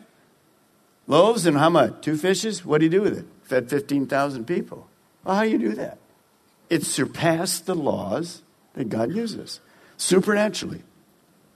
loaves 1.09 1.45
and 1.45 1.59
how 1.59 1.71
much? 1.71 2.01
Two 2.03 2.17
fishes. 2.17 2.65
What 2.65 2.81
did 2.81 2.93
he 2.93 2.99
do 2.99 3.03
with 3.03 3.19
it? 3.19 3.27
Fed 3.43 3.69
15,000 3.69 4.47
people. 4.47 4.87
Well, 5.25 5.37
how 5.37 5.43
do 5.43 5.49
you 5.49 5.59
do 5.59 5.73
that? 5.73 5.99
It 6.71 6.85
surpassed 6.85 7.67
the 7.67 7.75
laws 7.75 8.43
that 8.75 8.89
God 8.89 9.13
uses 9.13 9.61
supernaturally. 9.97 10.83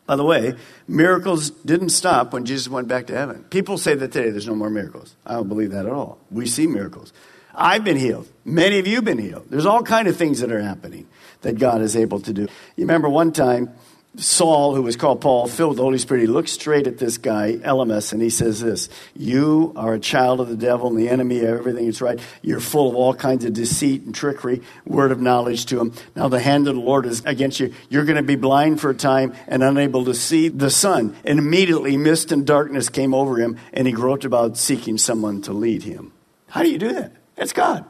By 0.06 0.16
the 0.16 0.24
way, 0.24 0.54
miracles 0.88 1.50
didn't 1.50 1.90
stop 1.90 2.32
when 2.32 2.44
Jesus 2.44 2.68
went 2.68 2.88
back 2.88 3.06
to 3.06 3.16
heaven. 3.16 3.44
People 3.50 3.78
say 3.78 3.94
that 3.94 4.12
today 4.12 4.30
there's 4.30 4.48
no 4.48 4.54
more 4.54 4.70
miracles. 4.70 5.14
I 5.24 5.34
don't 5.34 5.48
believe 5.48 5.70
that 5.70 5.86
at 5.86 5.92
all. 5.92 6.18
We 6.30 6.46
see 6.46 6.66
miracles. 6.66 7.12
I've 7.54 7.84
been 7.84 7.96
healed. 7.96 8.28
Many 8.44 8.78
of 8.78 8.86
you 8.86 8.96
have 8.96 9.04
been 9.04 9.18
healed. 9.18 9.46
There's 9.48 9.66
all 9.66 9.82
kind 9.82 10.08
of 10.08 10.16
things 10.16 10.40
that 10.40 10.50
are 10.50 10.60
happening 10.60 11.06
that 11.42 11.58
God 11.58 11.82
is 11.82 11.96
able 11.96 12.20
to 12.20 12.32
do. 12.32 12.42
You 12.42 12.84
remember 12.84 13.08
one 13.08 13.32
time 13.32 13.70
Saul, 14.16 14.74
who 14.74 14.82
was 14.82 14.96
called 14.96 15.22
Paul, 15.22 15.48
filled 15.48 15.70
with 15.70 15.76
the 15.78 15.84
Holy 15.84 15.96
Spirit, 15.96 16.20
he 16.20 16.26
looks 16.26 16.52
straight 16.52 16.86
at 16.86 16.98
this 16.98 17.16
guy, 17.16 17.56
Elymas, 17.56 18.12
and 18.12 18.20
he 18.20 18.28
says 18.28 18.60
this 18.60 18.90
You 19.16 19.72
are 19.74 19.94
a 19.94 19.98
child 19.98 20.40
of 20.40 20.48
the 20.48 20.56
devil 20.56 20.88
and 20.88 20.98
the 20.98 21.08
enemy 21.08 21.40
of 21.40 21.46
everything 21.46 21.86
that's 21.86 22.02
right. 22.02 22.20
You're 22.42 22.60
full 22.60 22.90
of 22.90 22.94
all 22.94 23.14
kinds 23.14 23.46
of 23.46 23.54
deceit 23.54 24.02
and 24.02 24.14
trickery, 24.14 24.60
word 24.84 25.12
of 25.12 25.20
knowledge 25.20 25.64
to 25.66 25.80
him. 25.80 25.94
Now 26.14 26.28
the 26.28 26.40
hand 26.40 26.68
of 26.68 26.74
the 26.74 26.80
Lord 26.80 27.06
is 27.06 27.24
against 27.24 27.58
you. 27.58 27.72
You're 27.88 28.04
going 28.04 28.16
to 28.16 28.22
be 28.22 28.36
blind 28.36 28.82
for 28.82 28.90
a 28.90 28.94
time 28.94 29.32
and 29.48 29.62
unable 29.62 30.04
to 30.04 30.14
see 30.14 30.48
the 30.48 30.70
sun. 30.70 31.16
And 31.24 31.38
immediately 31.38 31.96
mist 31.96 32.32
and 32.32 32.46
darkness 32.46 32.90
came 32.90 33.14
over 33.14 33.38
him, 33.38 33.56
and 33.72 33.86
he 33.86 33.94
groped 33.94 34.26
about 34.26 34.58
seeking 34.58 34.98
someone 34.98 35.40
to 35.42 35.54
lead 35.54 35.84
him. 35.84 36.12
How 36.48 36.62
do 36.62 36.70
you 36.70 36.78
do 36.78 36.92
that? 36.92 37.12
That's 37.36 37.54
God. 37.54 37.86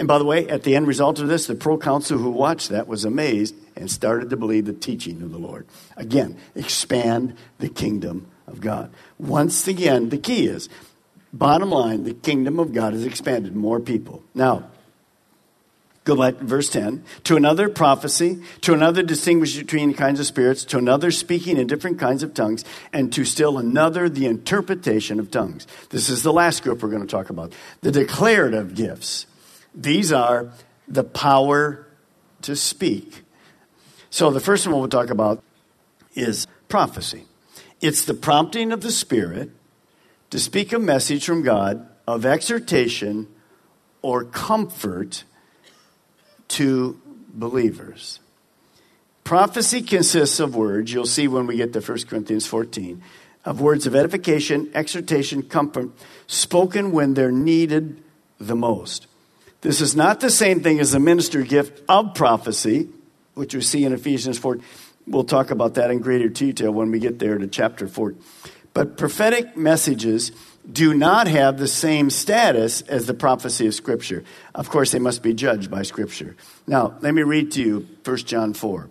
And 0.00 0.08
by 0.08 0.18
the 0.18 0.24
way, 0.24 0.48
at 0.48 0.64
the 0.64 0.74
end 0.74 0.88
result 0.88 1.20
of 1.20 1.28
this, 1.28 1.46
the 1.46 1.54
proconsul 1.54 2.18
who 2.18 2.30
watched 2.30 2.70
that 2.70 2.88
was 2.88 3.04
amazed 3.04 3.54
and 3.76 3.88
started 3.88 4.30
to 4.30 4.36
believe 4.36 4.64
the 4.64 4.72
teaching 4.72 5.22
of 5.22 5.30
the 5.30 5.38
Lord. 5.38 5.66
Again, 5.96 6.36
expand 6.56 7.36
the 7.58 7.68
kingdom 7.68 8.26
of 8.48 8.60
God. 8.60 8.90
Once 9.18 9.68
again, 9.68 10.08
the 10.08 10.18
key 10.18 10.46
is 10.46 10.68
Bottom 11.32 11.70
line, 11.70 12.04
the 12.04 12.14
kingdom 12.14 12.58
of 12.58 12.72
God 12.72 12.92
has 12.92 13.04
expanded. 13.04 13.54
More 13.54 13.78
people. 13.78 14.22
Now, 14.34 14.68
go 16.02 16.16
back 16.16 16.38
to 16.38 16.44
verse 16.44 16.68
10. 16.70 17.04
To 17.24 17.36
another, 17.36 17.68
prophecy. 17.68 18.42
To 18.62 18.72
another, 18.72 19.02
distinguish 19.02 19.56
between 19.56 19.94
kinds 19.94 20.18
of 20.18 20.26
spirits. 20.26 20.64
To 20.66 20.78
another, 20.78 21.12
speaking 21.12 21.56
in 21.56 21.68
different 21.68 22.00
kinds 22.00 22.24
of 22.24 22.34
tongues. 22.34 22.64
And 22.92 23.12
to 23.12 23.24
still 23.24 23.58
another, 23.58 24.08
the 24.08 24.26
interpretation 24.26 25.20
of 25.20 25.30
tongues. 25.30 25.68
This 25.90 26.08
is 26.08 26.24
the 26.24 26.32
last 26.32 26.64
group 26.64 26.82
we're 26.82 26.90
going 26.90 27.02
to 27.02 27.08
talk 27.08 27.30
about. 27.30 27.52
The 27.82 27.92
declarative 27.92 28.74
gifts. 28.74 29.26
These 29.74 30.12
are 30.12 30.52
the 30.88 31.04
power 31.04 31.86
to 32.42 32.56
speak. 32.56 33.22
So 34.10 34.30
the 34.30 34.40
first 34.40 34.66
one 34.66 34.78
we'll 34.78 34.88
talk 34.88 35.10
about 35.10 35.42
is 36.14 36.46
prophecy. 36.68 37.24
It's 37.80 38.04
the 38.04 38.14
prompting 38.14 38.72
of 38.72 38.80
the 38.80 38.90
Spirit 38.90 39.50
to 40.30 40.38
speak 40.38 40.72
a 40.72 40.78
message 40.78 41.24
from 41.24 41.42
God 41.42 41.88
of 42.06 42.26
exhortation 42.26 43.28
or 44.02 44.24
comfort 44.24 45.24
to 46.48 47.00
believers. 47.32 48.20
Prophecy 49.22 49.82
consists 49.82 50.40
of 50.40 50.56
words, 50.56 50.92
you'll 50.92 51.06
see 51.06 51.28
when 51.28 51.46
we 51.46 51.56
get 51.56 51.72
to 51.72 51.80
1 51.80 51.98
Corinthians 52.08 52.46
14, 52.46 53.00
of 53.44 53.60
words 53.60 53.86
of 53.86 53.94
edification, 53.94 54.70
exhortation, 54.74 55.42
comfort, 55.42 55.90
spoken 56.26 56.90
when 56.90 57.14
they're 57.14 57.30
needed 57.30 58.02
the 58.38 58.56
most. 58.56 59.06
This 59.60 59.80
is 59.80 59.94
not 59.94 60.20
the 60.20 60.30
same 60.30 60.60
thing 60.62 60.80
as 60.80 60.92
the 60.92 61.00
minister 61.00 61.42
gift 61.42 61.82
of 61.88 62.14
prophecy, 62.14 62.88
which 63.34 63.54
we 63.54 63.60
see 63.60 63.84
in 63.84 63.92
Ephesians 63.92 64.38
4. 64.38 64.58
We'll 65.06 65.24
talk 65.24 65.50
about 65.50 65.74
that 65.74 65.90
in 65.90 65.98
greater 65.98 66.28
detail 66.28 66.70
when 66.72 66.90
we 66.90 66.98
get 66.98 67.18
there 67.18 67.36
to 67.36 67.46
chapter 67.46 67.86
4. 67.86 68.14
But 68.72 68.96
prophetic 68.96 69.56
messages 69.56 70.32
do 70.70 70.94
not 70.94 71.26
have 71.26 71.58
the 71.58 71.68
same 71.68 72.10
status 72.10 72.82
as 72.82 73.06
the 73.06 73.14
prophecy 73.14 73.66
of 73.66 73.74
Scripture. 73.74 74.24
Of 74.54 74.70
course, 74.70 74.92
they 74.92 74.98
must 74.98 75.22
be 75.22 75.34
judged 75.34 75.70
by 75.70 75.82
Scripture. 75.82 76.36
Now, 76.66 76.96
let 77.00 77.12
me 77.12 77.22
read 77.22 77.52
to 77.52 77.62
you 77.62 77.88
1 78.04 78.16
John 78.18 78.54
4. 78.54 78.88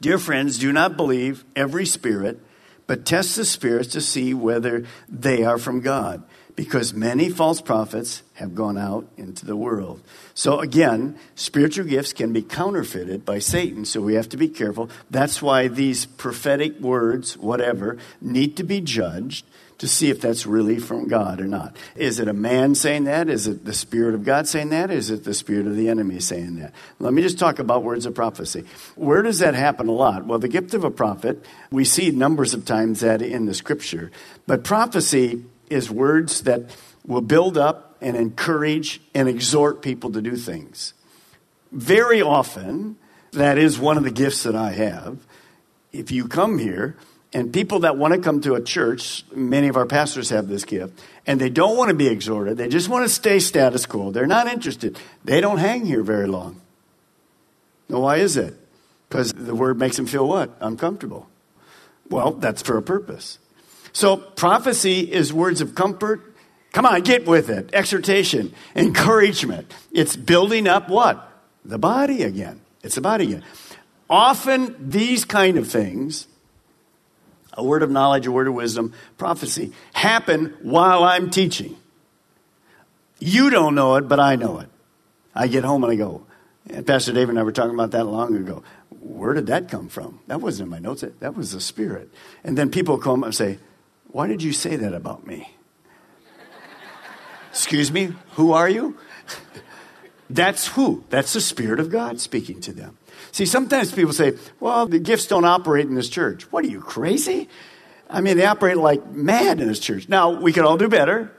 Dear 0.00 0.18
friends, 0.18 0.58
do 0.58 0.72
not 0.72 0.96
believe 0.96 1.44
every 1.56 1.86
spirit, 1.86 2.40
but 2.86 3.06
test 3.06 3.36
the 3.36 3.44
spirits 3.44 3.90
to 3.90 4.00
see 4.00 4.34
whether 4.34 4.84
they 5.08 5.44
are 5.44 5.58
from 5.58 5.80
God 5.80 6.22
because 6.54 6.92
many 6.94 7.28
false 7.28 7.60
prophets 7.60 8.22
have 8.34 8.54
gone 8.54 8.76
out 8.76 9.06
into 9.16 9.46
the 9.46 9.56
world. 9.56 10.02
So 10.34 10.60
again, 10.60 11.18
spiritual 11.34 11.86
gifts 11.86 12.12
can 12.12 12.32
be 12.32 12.42
counterfeited 12.42 13.24
by 13.24 13.38
Satan, 13.38 13.84
so 13.84 14.00
we 14.00 14.14
have 14.14 14.28
to 14.30 14.36
be 14.36 14.48
careful. 14.48 14.90
That's 15.10 15.40
why 15.40 15.68
these 15.68 16.06
prophetic 16.06 16.78
words, 16.80 17.36
whatever, 17.36 17.98
need 18.20 18.56
to 18.56 18.64
be 18.64 18.80
judged 18.80 19.44
to 19.82 19.88
see 19.88 20.10
if 20.10 20.20
that's 20.20 20.46
really 20.46 20.78
from 20.78 21.08
God 21.08 21.40
or 21.40 21.48
not. 21.48 21.76
Is 21.96 22.20
it 22.20 22.28
a 22.28 22.32
man 22.32 22.76
saying 22.76 23.02
that? 23.04 23.28
Is 23.28 23.48
it 23.48 23.64
the 23.64 23.72
Spirit 23.72 24.14
of 24.14 24.24
God 24.24 24.46
saying 24.46 24.68
that? 24.68 24.92
Is 24.92 25.10
it 25.10 25.24
the 25.24 25.34
Spirit 25.34 25.66
of 25.66 25.74
the 25.74 25.88
enemy 25.88 26.20
saying 26.20 26.54
that? 26.60 26.72
Let 27.00 27.12
me 27.12 27.20
just 27.20 27.36
talk 27.36 27.58
about 27.58 27.82
words 27.82 28.06
of 28.06 28.14
prophecy. 28.14 28.64
Where 28.94 29.22
does 29.22 29.40
that 29.40 29.54
happen 29.54 29.88
a 29.88 29.92
lot? 29.92 30.24
Well, 30.24 30.38
the 30.38 30.46
gift 30.46 30.72
of 30.74 30.84
a 30.84 30.90
prophet, 30.90 31.44
we 31.72 31.84
see 31.84 32.12
numbers 32.12 32.54
of 32.54 32.64
times 32.64 33.00
that 33.00 33.22
in 33.22 33.46
the 33.46 33.54
scripture. 33.54 34.12
But 34.46 34.62
prophecy 34.62 35.44
is 35.72 35.90
words 35.90 36.42
that 36.42 36.76
will 37.06 37.20
build 37.20 37.58
up 37.58 37.96
and 38.00 38.16
encourage 38.16 39.00
and 39.14 39.28
exhort 39.28 39.82
people 39.82 40.12
to 40.12 40.22
do 40.22 40.36
things. 40.36 40.94
Very 41.70 42.20
often, 42.20 42.96
that 43.32 43.58
is 43.58 43.78
one 43.78 43.96
of 43.96 44.04
the 44.04 44.10
gifts 44.10 44.42
that 44.42 44.54
I 44.54 44.72
have. 44.72 45.18
If 45.92 46.10
you 46.10 46.28
come 46.28 46.58
here, 46.58 46.96
and 47.34 47.52
people 47.52 47.80
that 47.80 47.96
want 47.96 48.12
to 48.12 48.20
come 48.20 48.40
to 48.42 48.54
a 48.54 48.62
church, 48.62 49.24
many 49.34 49.68
of 49.68 49.76
our 49.76 49.86
pastors 49.86 50.30
have 50.30 50.48
this 50.48 50.64
gift, 50.64 51.00
and 51.26 51.40
they 51.40 51.48
don't 51.48 51.76
want 51.76 51.88
to 51.88 51.94
be 51.94 52.08
exhorted, 52.08 52.58
they 52.58 52.68
just 52.68 52.88
want 52.88 53.04
to 53.04 53.08
stay 53.08 53.38
status 53.38 53.86
quo. 53.86 54.10
They're 54.10 54.26
not 54.26 54.48
interested. 54.48 54.98
They 55.24 55.40
don't 55.40 55.58
hang 55.58 55.86
here 55.86 56.02
very 56.02 56.26
long. 56.26 56.60
Now, 57.88 58.00
why 58.00 58.16
is 58.16 58.36
it? 58.36 58.54
Because 59.08 59.32
the 59.32 59.54
word 59.54 59.78
makes 59.78 59.96
them 59.96 60.06
feel 60.06 60.26
what? 60.26 60.56
Uncomfortable. 60.60 61.28
Well, 62.08 62.32
that's 62.32 62.62
for 62.62 62.76
a 62.76 62.82
purpose. 62.82 63.38
So 63.92 64.16
prophecy 64.16 65.00
is 65.00 65.32
words 65.32 65.60
of 65.60 65.74
comfort. 65.74 66.34
Come 66.72 66.86
on, 66.86 67.02
get 67.02 67.26
with 67.26 67.50
it. 67.50 67.70
Exhortation, 67.72 68.54
encouragement. 68.74 69.72
It's 69.92 70.16
building 70.16 70.66
up 70.66 70.88
what? 70.88 71.28
The 71.64 71.78
body 71.78 72.22
again. 72.22 72.60
It's 72.82 72.94
the 72.94 73.00
body 73.00 73.24
again. 73.24 73.44
Often 74.08 74.90
these 74.90 75.24
kind 75.24 75.58
of 75.58 75.68
things, 75.68 76.26
a 77.52 77.62
word 77.62 77.82
of 77.82 77.90
knowledge, 77.90 78.26
a 78.26 78.32
word 78.32 78.48
of 78.48 78.54
wisdom, 78.54 78.94
prophecy, 79.18 79.72
happen 79.92 80.56
while 80.62 81.04
I'm 81.04 81.30
teaching. 81.30 81.76
You 83.18 83.50
don't 83.50 83.74
know 83.74 83.96
it, 83.96 84.08
but 84.08 84.18
I 84.18 84.36
know 84.36 84.58
it. 84.58 84.68
I 85.34 85.46
get 85.46 85.64
home 85.64 85.84
and 85.84 85.92
I 85.92 85.96
go, 85.96 86.26
and 86.68 86.86
Pastor 86.86 87.12
David 87.12 87.30
and 87.30 87.38
I 87.38 87.42
were 87.42 87.52
talking 87.52 87.74
about 87.74 87.92
that 87.92 88.04
long 88.04 88.34
ago. 88.34 88.62
Where 89.00 89.34
did 89.34 89.46
that 89.46 89.68
come 89.68 89.88
from? 89.88 90.20
That 90.26 90.40
wasn't 90.40 90.66
in 90.66 90.70
my 90.70 90.78
notes. 90.78 91.04
That 91.20 91.36
was 91.36 91.52
the 91.52 91.60
Spirit. 91.60 92.10
And 92.44 92.56
then 92.56 92.70
people 92.70 92.98
come 92.98 93.24
and 93.24 93.34
say, 93.34 93.58
why 94.12 94.26
did 94.26 94.42
you 94.42 94.52
say 94.52 94.76
that 94.76 94.94
about 94.94 95.26
me? 95.26 95.54
Excuse 97.50 97.90
me? 97.90 98.14
Who 98.32 98.52
are 98.52 98.68
you? 98.68 98.96
That's 100.30 100.68
who? 100.68 101.04
That's 101.10 101.34
the 101.34 101.40
Spirit 101.40 101.80
of 101.80 101.90
God 101.90 102.20
speaking 102.20 102.60
to 102.62 102.72
them. 102.72 102.96
See, 103.32 103.44
sometimes 103.44 103.92
people 103.92 104.12
say, 104.12 104.34
well, 104.60 104.86
the 104.86 104.98
gifts 104.98 105.26
don't 105.26 105.44
operate 105.44 105.86
in 105.86 105.94
this 105.94 106.08
church. 106.08 106.50
What 106.52 106.64
are 106.64 106.68
you, 106.68 106.80
crazy? 106.80 107.48
I 108.08 108.20
mean, 108.20 108.36
they 108.36 108.46
operate 108.46 108.76
like 108.76 109.10
mad 109.10 109.60
in 109.60 109.68
this 109.68 109.78
church. 109.78 110.08
Now, 110.08 110.30
we 110.30 110.52
can 110.52 110.64
all 110.64 110.76
do 110.76 110.88
better. 110.88 111.32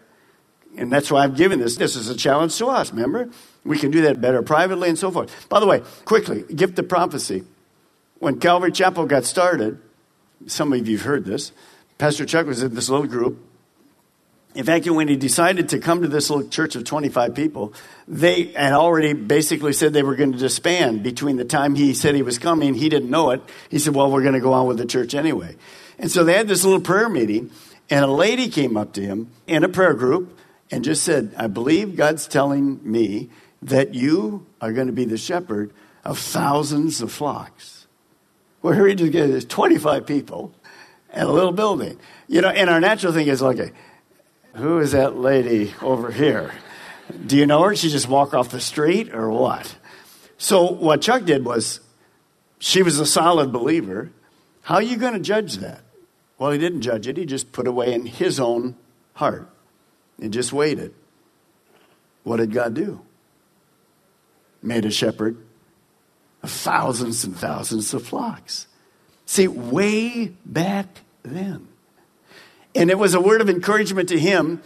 And 0.76 0.92
that's 0.92 1.12
why 1.12 1.24
I'm 1.24 1.36
giving 1.36 1.60
this. 1.60 1.76
This 1.76 1.96
is 1.96 2.10
a 2.10 2.16
challenge 2.16 2.58
to 2.58 2.68
us, 2.68 2.92
remember? 2.92 3.30
We 3.64 3.78
can 3.78 3.92
do 3.92 4.02
that 4.02 4.20
better 4.20 4.42
privately 4.42 4.90
and 4.90 4.98
so 4.98 5.12
forth. 5.12 5.48
By 5.50 5.60
the 5.60 5.68
way, 5.68 5.84
quickly, 6.06 6.44
gift 6.44 6.78
of 6.80 6.90
prophecy. 6.90 7.44
When 8.20 8.40
Calvary 8.40 8.72
Chapel 8.72 9.06
got 9.06 9.26
started, 9.26 9.80
some 10.48 10.74
of 10.74 10.88
you 10.88 10.98
have 10.98 11.06
heard 11.06 11.26
this, 11.26 11.52
Pastor 12.04 12.26
Chuck 12.26 12.48
was 12.48 12.62
in 12.62 12.76
this 12.76 12.90
little 12.90 13.08
group. 13.08 13.40
In 14.56 14.66
fact, 14.66 14.86
when 14.90 15.08
he 15.08 15.16
decided 15.16 15.70
to 15.70 15.80
come 15.80 16.02
to 16.02 16.10
this 16.10 16.30
little 16.30 16.50
church 16.50 16.76
of 16.76 16.84
25 16.84 17.34
people, 17.34 17.74
they 18.10 18.48
had 18.52 18.74
already 18.74 19.14
basically 19.14 19.72
said 19.72 19.94
they 19.94 20.04
were 20.04 20.18
going 20.18 20.34
to 20.34 20.38
disband 20.38 21.02
between 21.02 21.38
the 21.38 21.46
time 21.46 21.76
he 21.76 21.94
said 21.94 22.14
he 22.14 22.22
was 22.22 22.38
coming. 22.38 22.74
He 22.74 22.90
didn't 22.90 23.10
know 23.10 23.30
it. 23.30 23.42
He 23.70 23.80
said, 23.80 23.96
Well, 23.96 24.12
we're 24.12 24.22
going 24.22 24.34
to 24.34 24.42
go 24.42 24.52
on 24.52 24.68
with 24.68 24.80
the 24.80 24.86
church 24.86 25.16
anyway. 25.16 25.56
And 25.98 26.12
so 26.12 26.26
they 26.26 26.34
had 26.34 26.50
this 26.50 26.66
little 26.66 26.82
prayer 26.82 27.08
meeting, 27.08 27.52
and 27.90 28.04
a 28.04 28.12
lady 28.12 28.50
came 28.50 28.76
up 28.76 28.92
to 28.96 29.02
him 29.02 29.32
in 29.48 29.64
a 29.64 29.70
prayer 29.70 29.94
group 29.94 30.38
and 30.70 30.84
just 30.84 31.04
said, 31.04 31.34
I 31.38 31.48
believe 31.48 31.96
God's 31.96 32.28
telling 32.28 32.82
me 32.84 33.30
that 33.62 33.94
you 33.94 34.46
are 34.60 34.74
going 34.74 34.88
to 34.88 34.94
be 34.94 35.06
the 35.06 35.18
shepherd 35.18 35.72
of 36.04 36.20
thousands 36.20 37.02
of 37.02 37.14
flocks. 37.14 37.88
Well, 38.62 38.74
here 38.74 38.88
he 38.88 38.96
just 38.96 39.14
gets 39.14 39.46
25 39.46 40.06
people 40.06 40.54
and 41.14 41.30
a 41.30 41.32
little 41.32 41.52
building. 41.52 42.00
You 42.28 42.42
know, 42.42 42.50
and 42.50 42.70
our 42.70 42.80
natural 42.80 43.14
thing 43.14 43.28
is, 43.28 43.42
okay, 43.42 43.72
who 44.56 44.80
is 44.80 44.92
that 44.92 45.16
lady 45.16 45.74
over 45.82 46.12
here? 46.12 46.52
Do 47.26 47.38
you 47.38 47.46
know 47.46 47.64
her? 47.64 47.76
She 47.76 47.90
just 47.90 48.10
walk 48.10 48.34
off 48.34 48.50
the 48.50 48.60
street 48.60 49.14
or 49.14 49.30
what? 49.30 49.76
So 50.38 50.72
what 50.72 51.02
Chuck 51.02 51.24
did 51.24 51.46
was, 51.46 51.80
she 52.60 52.82
was 52.82 53.00
a 53.00 53.06
solid 53.06 53.52
believer. 53.52 54.12
How 54.64 54.76
are 54.76 54.82
you 54.82 54.98
going 54.98 55.14
to 55.14 55.20
judge 55.20 55.58
that? 55.58 55.82
Well, 56.38 56.52
he 56.52 56.58
didn't 56.58 56.82
judge 56.82 57.08
it. 57.08 57.18
He 57.18 57.26
just 57.26 57.52
put 57.52 57.68
away 57.68 57.94
in 57.94 58.06
his 58.06 58.40
own 58.40 58.76
heart 59.14 59.50
and 60.20 60.34
just 60.34 60.52
waited. 60.52 60.94
What 62.24 62.38
did 62.38 62.52
God 62.52 62.74
do? 62.74 63.02
Made 64.62 64.86
a 64.86 64.92
shepherd 64.92 65.38
of 66.42 66.50
thousands 66.50 67.24
and 67.24 67.36
thousands 67.36 67.94
of 67.94 68.06
flocks. 68.06 68.68
See, 69.26 69.48
way 69.48 70.34
back 70.46 71.03
then. 71.24 71.68
And 72.76 72.90
it 72.90 72.98
was 72.98 73.14
a 73.14 73.22
word 73.22 73.42
of 73.42 73.50
encouragement 73.50 74.10
to 74.10 74.20
him. 74.20 74.62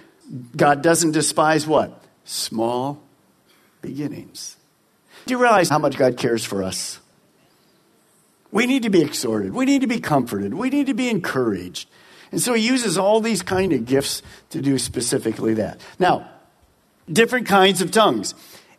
God 0.55 0.81
doesn't 0.81 1.11
despise 1.11 1.65
what? 1.65 2.03
Small 2.25 3.01
beginnings. 3.81 4.57
Do 5.25 5.33
you 5.33 5.41
realize 5.41 5.69
how 5.69 5.79
much 5.79 5.97
God 5.97 6.17
cares 6.17 6.43
for 6.43 6.63
us? 6.63 6.99
We 8.51 8.65
need 8.65 8.83
to 8.83 8.89
be 8.89 9.01
exhorted. 9.01 9.53
We 9.53 9.65
need 9.65 9.81
to 9.81 9.87
be 9.87 9.99
comforted. 9.99 10.53
We 10.53 10.69
need 10.69 10.87
to 10.87 10.93
be 10.93 11.09
encouraged. 11.09 11.89
And 12.31 12.41
so 12.41 12.53
he 12.53 12.65
uses 12.65 12.97
all 12.97 13.19
these 13.19 13.41
kind 13.41 13.73
of 13.73 13.85
gifts 13.85 14.21
to 14.51 14.61
do 14.61 14.77
specifically 14.77 15.55
that. 15.55 15.81
Now, 15.99 16.29
different 17.11 17.47
kinds 17.47 17.81
of 17.81 17.91
tongues 17.91 18.33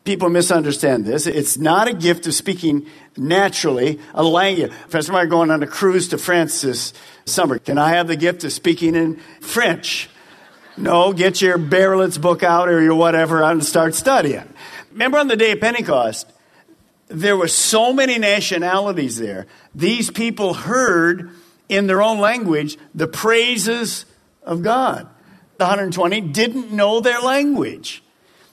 people 0.09 0.31
misunderstand 0.31 1.05
this. 1.05 1.27
It's 1.27 1.59
not 1.59 1.87
a 1.87 1.93
gift 1.93 2.27
of 2.27 2.33
speaking 2.33 2.87
naturally 3.19 4.01
a 4.15 4.23
language. 4.23 4.73
Pastor 4.89 5.13
Mark 5.13 5.29
going 5.29 5.51
on 5.51 5.63
a 5.63 5.67
cruise 5.67 6.09
to 6.09 6.17
France 6.17 6.63
this 6.63 6.95
summer. 7.27 7.59
Can 7.59 7.77
I 7.77 7.91
have 7.91 8.09
the 8.09 8.17
gift 8.17 8.43
of 8.43 8.51
speaking 8.51 8.95
in 8.95 9.17
French? 9.43 10.09
No, 10.79 11.13
get 11.13 11.43
your 11.43 11.59
Berlitz 11.59 12.19
book 12.19 12.43
out 12.43 12.71
or 12.71 12.81
your 12.81 12.95
whatever 12.95 13.43
and 13.43 13.63
start 13.63 13.95
studying. 13.95 14.49
Remember 14.93 15.19
on 15.19 15.29
the 15.29 15.37
day 15.37 15.53
of 15.53 15.61
Pentecost, 15.61 16.27
there 17.09 17.37
were 17.37 17.47
so 17.47 17.93
many 17.93 18.17
nationalities 18.17 19.19
there. 19.19 19.47
These 19.75 20.11
people 20.11 20.55
heard 20.55 21.33
in 21.69 21.87
their 21.87 22.01
own 22.01 22.19
language 22.19 22.79
the 22.95 23.09
praises 23.09 24.07
of 24.43 24.63
God. 24.63 25.07
the 25.59 25.65
120 25.65 26.23
didn't 26.23 26.73
know 26.73 27.01
their 27.01 27.21
language. 27.21 28.03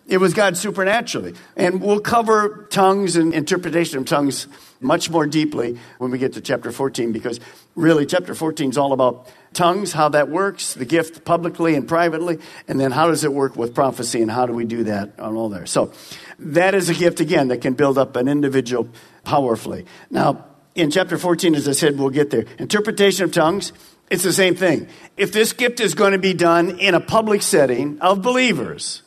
It 0.08 0.18
was 0.18 0.34
God 0.34 0.56
supernaturally. 0.56 1.34
And 1.56 1.82
we'll 1.82 2.00
cover 2.00 2.68
tongues 2.70 3.16
and 3.16 3.34
interpretation 3.34 3.98
of 3.98 4.06
tongues 4.06 4.48
much 4.80 5.10
more 5.10 5.26
deeply 5.26 5.80
when 5.98 6.12
we 6.12 6.20
get 6.20 6.34
to 6.34 6.42
chapter 6.42 6.72
14 6.72 7.12
because 7.12 7.40
really 7.76 8.06
chapter 8.06 8.36
14 8.36 8.70
is 8.70 8.78
all 8.78 8.94
about 8.94 9.28
tongues, 9.54 9.94
how 9.94 10.10
that 10.10 10.30
works, 10.30 10.76
the 10.76 10.86
gift 10.86 11.26
publicly 11.26 11.76
and 11.76 11.88
privately, 11.88 12.38
and 12.68 12.80
then 12.80 12.92
how 12.92 13.08
does 13.08 13.24
it 13.24 13.34
work 13.34 13.56
with 13.56 13.74
prophecy 13.74 14.22
and 14.22 14.30
how 14.30 14.46
do 14.46 14.54
we 14.54 14.66
do 14.66 14.84
that 14.84 15.20
on 15.20 15.36
all 15.36 15.50
there. 15.50 15.66
So 15.66 15.92
that 16.38 16.76
is 16.76 16.90
a 16.90 16.94
gift 16.94 17.20
again 17.20 17.48
that 17.48 17.62
can 17.62 17.74
build 17.74 17.98
up 17.98 18.16
an 18.16 18.28
individual 18.28 18.90
powerfully. 19.24 19.86
Now, 20.12 20.46
in 20.76 20.92
chapter 20.92 21.18
14, 21.18 21.56
as 21.56 21.68
I 21.68 21.72
said, 21.72 21.98
we'll 21.98 22.10
get 22.10 22.30
there. 22.30 22.46
Interpretation 22.60 23.24
of 23.24 23.32
tongues, 23.32 23.72
it's 24.12 24.24
the 24.24 24.34
same 24.34 24.56
thing. 24.56 24.88
If 25.18 25.32
this 25.32 25.54
gift 25.54 25.80
is 25.80 25.96
going 25.96 26.12
to 26.12 26.20
be 26.20 26.34
done 26.34 26.80
in 26.80 26.94
a 26.94 27.00
public 27.00 27.42
setting 27.42 28.00
of 28.02 28.22
believers, 28.22 29.02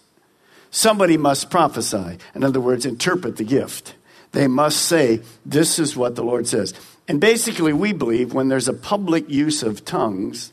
somebody 0.70 1.16
must 1.16 1.50
prophesy. 1.50 2.18
In 2.34 2.44
other 2.44 2.60
words, 2.60 2.86
interpret 2.86 3.36
the 3.36 3.44
gift. 3.44 3.94
They 4.32 4.46
must 4.46 4.82
say, 4.82 5.22
This 5.44 5.78
is 5.78 5.96
what 5.96 6.14
the 6.14 6.24
Lord 6.24 6.46
says. 6.46 6.74
And 7.06 7.20
basically, 7.20 7.72
we 7.72 7.92
believe 7.92 8.34
when 8.34 8.48
there's 8.48 8.68
a 8.68 8.74
public 8.74 9.30
use 9.30 9.62
of 9.62 9.84
tongues, 9.84 10.52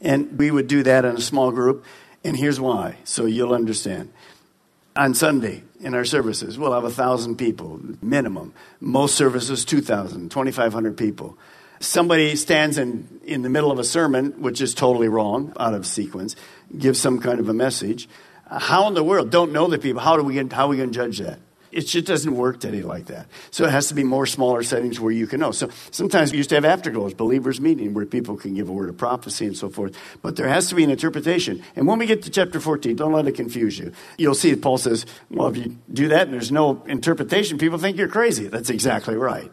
and 0.00 0.38
we 0.38 0.50
would 0.50 0.66
do 0.66 0.82
that 0.82 1.04
in 1.04 1.16
a 1.16 1.20
small 1.20 1.50
group, 1.50 1.84
and 2.22 2.36
here's 2.36 2.60
why, 2.60 2.96
so 3.04 3.24
you'll 3.24 3.54
understand. 3.54 4.12
On 4.94 5.14
Sunday, 5.14 5.62
in 5.80 5.94
our 5.94 6.04
services, 6.04 6.58
we'll 6.58 6.74
have 6.74 6.84
a 6.84 6.90
thousand 6.90 7.36
people 7.36 7.80
minimum. 8.02 8.52
Most 8.78 9.14
services, 9.14 9.64
2,000, 9.64 10.30
2,500 10.30 10.96
people. 10.96 11.38
Somebody 11.80 12.36
stands 12.36 12.78
in, 12.78 13.08
in 13.24 13.42
the 13.42 13.48
middle 13.48 13.72
of 13.72 13.78
a 13.78 13.84
sermon, 13.84 14.42
which 14.42 14.60
is 14.60 14.74
totally 14.74 15.08
wrong, 15.08 15.52
out 15.58 15.74
of 15.74 15.86
sequence, 15.86 16.36
gives 16.76 17.00
some 17.00 17.20
kind 17.20 17.40
of 17.40 17.48
a 17.48 17.54
message. 17.54 18.08
How 18.58 18.86
in 18.88 18.94
the 18.94 19.04
world? 19.04 19.30
Don't 19.30 19.52
know 19.52 19.66
the 19.66 19.78
people. 19.78 20.00
How, 20.00 20.16
do 20.16 20.22
we 20.22 20.36
how 20.36 20.66
are 20.66 20.68
we 20.68 20.76
going 20.76 20.90
to 20.90 20.94
judge 20.94 21.18
that? 21.18 21.38
It 21.72 21.86
just 21.86 22.06
doesn't 22.06 22.36
work 22.36 22.60
today 22.60 22.82
like 22.82 23.06
that. 23.06 23.28
So 23.50 23.64
it 23.64 23.70
has 23.70 23.88
to 23.88 23.94
be 23.94 24.04
more 24.04 24.26
smaller 24.26 24.62
settings 24.62 25.00
where 25.00 25.10
you 25.10 25.26
can 25.26 25.40
know. 25.40 25.52
So 25.52 25.70
sometimes 25.90 26.30
we 26.30 26.36
used 26.36 26.50
to 26.50 26.60
have 26.60 26.64
afterglows, 26.64 27.16
believers 27.16 27.62
meeting, 27.62 27.94
where 27.94 28.04
people 28.04 28.36
can 28.36 28.54
give 28.54 28.68
a 28.68 28.72
word 28.72 28.90
of 28.90 28.98
prophecy 28.98 29.46
and 29.46 29.56
so 29.56 29.70
forth. 29.70 29.96
But 30.20 30.36
there 30.36 30.48
has 30.48 30.68
to 30.68 30.74
be 30.74 30.84
an 30.84 30.90
interpretation. 30.90 31.62
And 31.74 31.86
when 31.86 31.98
we 31.98 32.04
get 32.04 32.24
to 32.24 32.30
chapter 32.30 32.60
14, 32.60 32.94
don't 32.94 33.12
let 33.12 33.26
it 33.26 33.32
confuse 33.32 33.78
you. 33.78 33.92
You'll 34.18 34.34
see 34.34 34.50
that 34.50 34.60
Paul 34.60 34.76
says, 34.76 35.06
well, 35.30 35.48
if 35.48 35.56
you 35.56 35.78
do 35.90 36.08
that 36.08 36.22
and 36.26 36.34
there's 36.34 36.52
no 36.52 36.82
interpretation, 36.86 37.56
people 37.56 37.78
think 37.78 37.96
you're 37.96 38.06
crazy. 38.06 38.48
That's 38.48 38.68
exactly 38.68 39.16
right. 39.16 39.50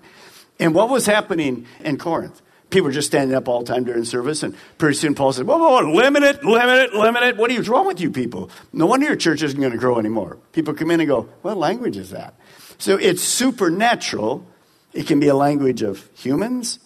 And 0.59 0.75
what 0.75 0.89
was 0.89 1.05
happening 1.05 1.67
in 1.79 1.97
Corinth? 1.97 2.41
People 2.69 2.85
were 2.85 2.91
just 2.91 3.07
standing 3.07 3.35
up 3.35 3.47
all 3.47 3.63
the 3.63 3.73
time 3.73 3.83
during 3.83 4.05
service, 4.05 4.43
and 4.43 4.55
pretty 4.77 4.95
soon 4.95 5.15
Paul 5.15 5.33
said, 5.33 5.47
whoa, 5.47 5.57
whoa, 5.57 5.81
whoa, 5.81 5.91
limit 5.91 6.21
it, 6.21 6.43
limit 6.43 6.77
it, 6.77 6.93
limit 6.93 7.23
it. 7.23 7.37
What 7.37 7.49
is 7.51 7.67
wrong 7.67 7.87
with 7.87 7.99
you 7.99 8.11
people? 8.11 8.51
No 8.71 8.85
wonder 8.85 9.07
your 9.07 9.15
church 9.15 9.41
isn't 9.41 9.59
going 9.59 9.71
to 9.71 9.77
grow 9.77 9.97
anymore. 9.97 10.37
People 10.51 10.75
come 10.75 10.91
in 10.91 10.99
and 10.99 11.09
go, 11.09 11.23
what 11.41 11.57
language 11.57 11.97
is 11.97 12.11
that? 12.11 12.35
So 12.77 12.95
it's 12.97 13.23
supernatural. 13.23 14.45
It 14.93 15.07
can 15.07 15.19
be 15.19 15.27
a 15.27 15.35
language 15.35 15.81
of 15.81 16.09
humans, 16.13 16.79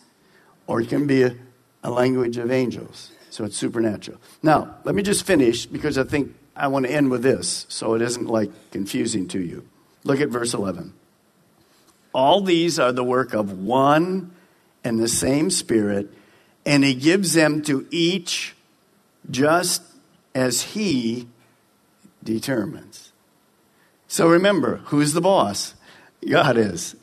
or 0.67 0.79
it 0.79 0.87
can 0.87 1.05
be 1.05 1.23
a, 1.23 1.35
a 1.83 1.91
language 1.91 2.37
of 2.37 2.49
angels. 2.49 3.11
So 3.29 3.43
it's 3.43 3.57
supernatural. 3.57 4.21
Now, 4.41 4.75
let 4.85 4.95
me 4.95 5.03
just 5.03 5.25
finish 5.25 5.65
because 5.65 5.97
I 5.97 6.03
think 6.03 6.33
I 6.55 6.67
want 6.67 6.85
to 6.85 6.91
end 6.91 7.09
with 7.09 7.23
this 7.23 7.65
so 7.67 7.95
it 7.95 8.01
isn't 8.01 8.27
like 8.27 8.51
confusing 8.71 9.27
to 9.29 9.39
you. 9.39 9.67
Look 10.03 10.21
at 10.21 10.29
verse 10.29 10.53
11. 10.53 10.93
All 12.13 12.41
these 12.41 12.77
are 12.79 12.91
the 12.91 13.03
work 13.03 13.33
of 13.33 13.51
one 13.59 14.32
and 14.83 14.99
the 14.99 15.07
same 15.07 15.49
Spirit, 15.49 16.11
and 16.65 16.83
He 16.83 16.93
gives 16.93 17.33
them 17.33 17.61
to 17.63 17.87
each 17.91 18.55
just 19.29 19.81
as 20.35 20.61
He 20.61 21.27
determines. 22.23 23.11
So 24.07 24.27
remember, 24.27 24.77
who's 24.85 25.13
the 25.13 25.21
boss? 25.21 25.73
God 26.27 26.57
is. 26.57 26.95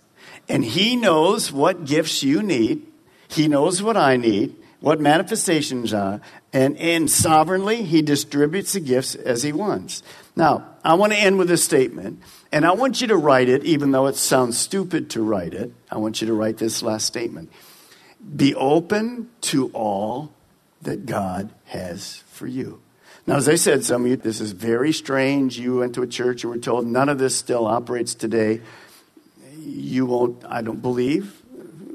And 0.49 0.65
He 0.65 0.97
knows 0.97 1.53
what 1.53 1.85
gifts 1.85 2.23
you 2.23 2.43
need, 2.43 2.87
He 3.29 3.49
knows 3.49 3.83
what 3.83 3.97
I 3.97 4.17
need, 4.17 4.57
what 4.81 5.01
manifestations 5.01 5.93
are, 5.93 6.21
and, 6.53 6.77
and 6.79 7.11
sovereignly 7.11 7.83
He 7.83 8.03
distributes 8.03 8.73
the 8.73 8.81
gifts 8.81 9.15
as 9.15 9.43
He 9.43 9.53
wants. 9.53 10.03
Now, 10.37 10.67
I 10.83 10.95
want 10.95 11.13
to 11.13 11.19
end 11.19 11.39
with 11.39 11.51
a 11.51 11.57
statement, 11.57 12.23
and 12.51 12.65
I 12.65 12.73
want 12.73 13.01
you 13.01 13.09
to 13.09 13.17
write 13.17 13.49
it, 13.49 13.65
even 13.65 13.91
though 13.91 14.07
it 14.07 14.17
sounds 14.17 14.59
stupid 14.59 15.11
to 15.11 15.23
write 15.23 15.55
it. 15.55 15.73
I 15.91 15.99
want 15.99 16.21
you 16.21 16.27
to 16.29 16.33
write 16.33 16.59
this 16.59 16.83
last 16.83 17.07
statement. 17.07 17.51
Be 18.37 18.55
open 18.55 19.31
to 19.43 19.69
all 19.69 20.33
that 20.83 21.07
God 21.07 21.51
has 21.67 22.23
for 22.29 22.47
you. 22.47 22.81
Now, 23.27 23.37
as 23.37 23.49
I 23.49 23.55
said, 23.55 23.85
some 23.85 24.05
of 24.05 24.11
you, 24.11 24.17
this 24.17 24.41
is 24.41 24.53
very 24.53 24.93
strange. 24.93 25.59
You 25.59 25.79
went 25.79 25.95
to 25.95 26.03
a 26.03 26.07
church 26.07 26.43
and 26.43 26.51
were 26.53 26.59
told 26.59 26.87
none 26.87 27.09
of 27.09 27.19
this 27.19 27.37
still 27.37 27.67
operates 27.67 28.15
today. 28.15 28.61
You 29.59 30.07
won't, 30.07 30.45
I 30.49 30.63
don't 30.63 30.81
believe, 30.81 31.43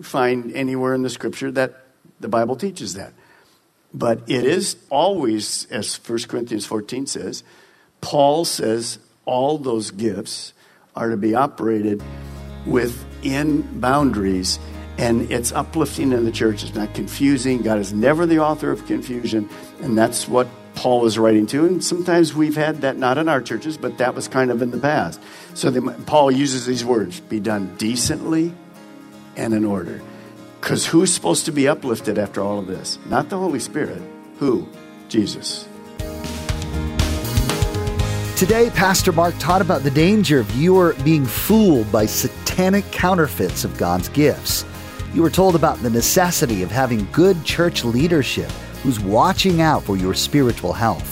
find 0.02 0.54
anywhere 0.54 0.94
in 0.94 1.02
the 1.02 1.10
scripture 1.10 1.52
that 1.52 1.86
the 2.20 2.28
Bible 2.28 2.56
teaches 2.56 2.94
that. 2.94 3.14
But 3.94 4.22
it 4.28 4.44
is 4.44 4.78
always, 4.90 5.68
as 5.72 5.96
1 5.96 6.20
Corinthians 6.28 6.66
14 6.66 7.08
says, 7.08 7.44
Paul 8.02 8.46
says 8.46 9.00
all 9.26 9.58
those 9.58 9.92
gifts 9.92 10.54
are 10.96 11.10
to 11.10 11.18
be 11.18 11.34
operated 11.34 12.04
within 12.66 13.80
boundaries 13.80 14.60
and 14.97 15.31
it's 15.31 15.51
uplifting 15.51 16.12
in 16.12 16.25
the 16.25 16.31
church. 16.31 16.63
It's 16.63 16.75
not 16.75 16.93
confusing. 16.93 17.62
God 17.62 17.79
is 17.79 17.93
never 17.93 18.25
the 18.25 18.39
author 18.39 18.71
of 18.71 18.86
confusion, 18.86 19.49
and 19.81 19.97
that's 19.97 20.27
what 20.27 20.47
Paul 20.75 21.01
was 21.01 21.17
writing 21.17 21.47
to. 21.47 21.65
And 21.65 21.84
sometimes 21.84 22.34
we've 22.34 22.55
had 22.55 22.81
that 22.81 22.97
not 22.97 23.17
in 23.17 23.29
our 23.29 23.41
churches, 23.41 23.77
but 23.77 23.97
that 23.97 24.13
was 24.13 24.27
kind 24.27 24.51
of 24.51 24.62
in 24.62 24.71
the 24.71 24.77
past. 24.77 25.21
So 25.53 25.69
the, 25.69 25.81
Paul 26.05 26.31
uses 26.31 26.65
these 26.65 26.86
words 26.86 27.19
be 27.19 27.39
done 27.39 27.75
decently 27.77 28.53
and 29.36 29.53
in 29.53 29.65
order. 29.65 30.01
Because 30.60 30.86
who's 30.86 31.13
supposed 31.13 31.45
to 31.45 31.51
be 31.51 31.67
uplifted 31.67 32.17
after 32.17 32.41
all 32.41 32.60
of 32.60 32.67
this? 32.67 32.97
Not 33.05 33.29
the 33.29 33.38
Holy 33.38 33.60
Spirit. 33.60 34.01
Who? 34.39 34.67
Jesus. 35.10 35.67
Today, 38.36 38.69
Pastor 38.71 39.13
Mark 39.13 39.34
taught 39.39 39.62
about 39.62 39.84
the 39.84 39.91
danger 39.91 40.39
of 40.39 40.62
your 40.62 40.93
being 41.05 41.25
fooled 41.25 41.89
by 41.91 42.05
satanic 42.05 42.84
counterfeits 42.91 43.63
of 43.63 43.77
God's 43.77 44.10
gifts. 44.10 44.65
You 45.15 45.21
were 45.21 45.30
told 45.30 45.56
about 45.56 45.82
the 45.82 45.89
necessity 45.89 46.62
of 46.62 46.69
having 46.69 47.08
good 47.13 47.41
church 47.45 47.86
leadership 47.86 48.51
who's 48.84 48.99
watching 48.99 49.62
out 49.62 49.82
for 49.82 49.95
your 49.95 50.13
spiritual 50.13 50.73
health. 50.73 51.10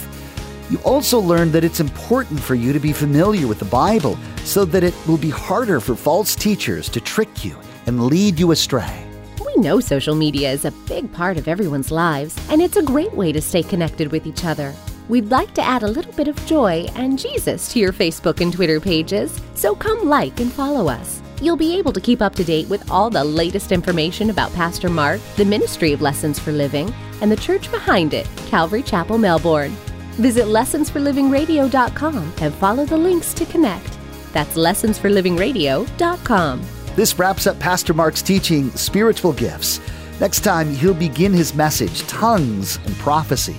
You 0.70 0.78
also 0.80 1.20
learned 1.20 1.54
that 1.54 1.64
it's 1.64 1.80
important 1.80 2.38
for 2.38 2.54
you 2.54 2.74
to 2.74 2.82
be 2.82 2.92
familiar 2.92 3.48
with 3.48 3.60
the 3.60 3.66
Bible 3.66 4.20
so 4.44 4.66
that 4.66 4.84
it 4.84 4.94
will 5.08 5.18
be 5.18 5.30
harder 5.30 5.80
for 5.80 5.96
false 5.96 6.36
teachers 6.36 6.90
to 6.90 7.00
trick 7.00 7.46
you 7.46 7.58
and 7.86 8.08
lead 8.08 8.38
you 8.38 8.52
astray. 8.52 9.08
We 9.40 9.56
know 9.56 9.80
social 9.80 10.16
media 10.16 10.52
is 10.52 10.66
a 10.66 10.72
big 10.90 11.10
part 11.14 11.38
of 11.38 11.48
everyone's 11.48 11.90
lives, 11.90 12.38
and 12.50 12.62
it's 12.62 12.76
a 12.76 12.84
great 12.84 13.14
way 13.14 13.32
to 13.32 13.40
stay 13.40 13.64
connected 13.64 14.12
with 14.12 14.28
each 14.28 14.44
other. 14.44 14.74
We'd 15.08 15.32
like 15.32 15.54
to 15.54 15.62
add 15.62 15.84
a 15.84 15.88
little 15.88 16.12
bit 16.12 16.28
of 16.28 16.46
joy 16.46 16.88
and 16.96 17.18
Jesus 17.18 17.72
to 17.72 17.80
your 17.80 17.94
Facebook 17.94 18.42
and 18.42 18.52
Twitter 18.52 18.82
pages, 18.82 19.40
so 19.56 19.74
come 19.74 20.10
like 20.10 20.42
and 20.42 20.52
follow 20.52 20.90
us. 20.90 21.23
You'll 21.44 21.58
be 21.58 21.78
able 21.78 21.92
to 21.92 22.00
keep 22.00 22.22
up 22.22 22.36
to 22.36 22.44
date 22.46 22.70
with 22.70 22.90
all 22.90 23.10
the 23.10 23.22
latest 23.22 23.74
information 23.74 24.30
about 24.30 24.54
Pastor 24.54 24.88
Mark, 24.88 25.20
the 25.36 25.44
Ministry 25.44 25.92
of 25.92 26.02
Lessons 26.02 26.40
for 26.40 26.54
Living, 26.54 26.94
and 27.20 27.30
the 27.30 27.36
church 27.36 27.70
behind 27.70 28.14
it, 28.14 28.30
Calvary 28.48 28.82
Chapel, 28.82 29.18
Melbourne. 29.18 29.76
Visit 30.12 30.46
lessonsforlivingradio.com 30.46 32.34
and 32.40 32.54
follow 32.54 32.86
the 32.86 32.96
links 32.96 33.34
to 33.34 33.46
connect. 33.46 33.98
That's 34.32 34.56
lessonsforlivingradio.com. 34.56 36.62
This 36.96 37.20
wraps 37.20 37.46
up 37.46 37.60
Pastor 37.60 37.94
Mark's 37.94 38.22
teaching, 38.22 38.72
Spiritual 38.72 39.34
Gifts. 39.34 39.82
Next 40.22 40.46
time, 40.46 40.74
he'll 40.74 40.94
begin 40.94 41.34
his 41.34 41.54
message, 41.54 42.04
Tongues 42.04 42.80
and 42.86 42.96
Prophecy. 43.00 43.58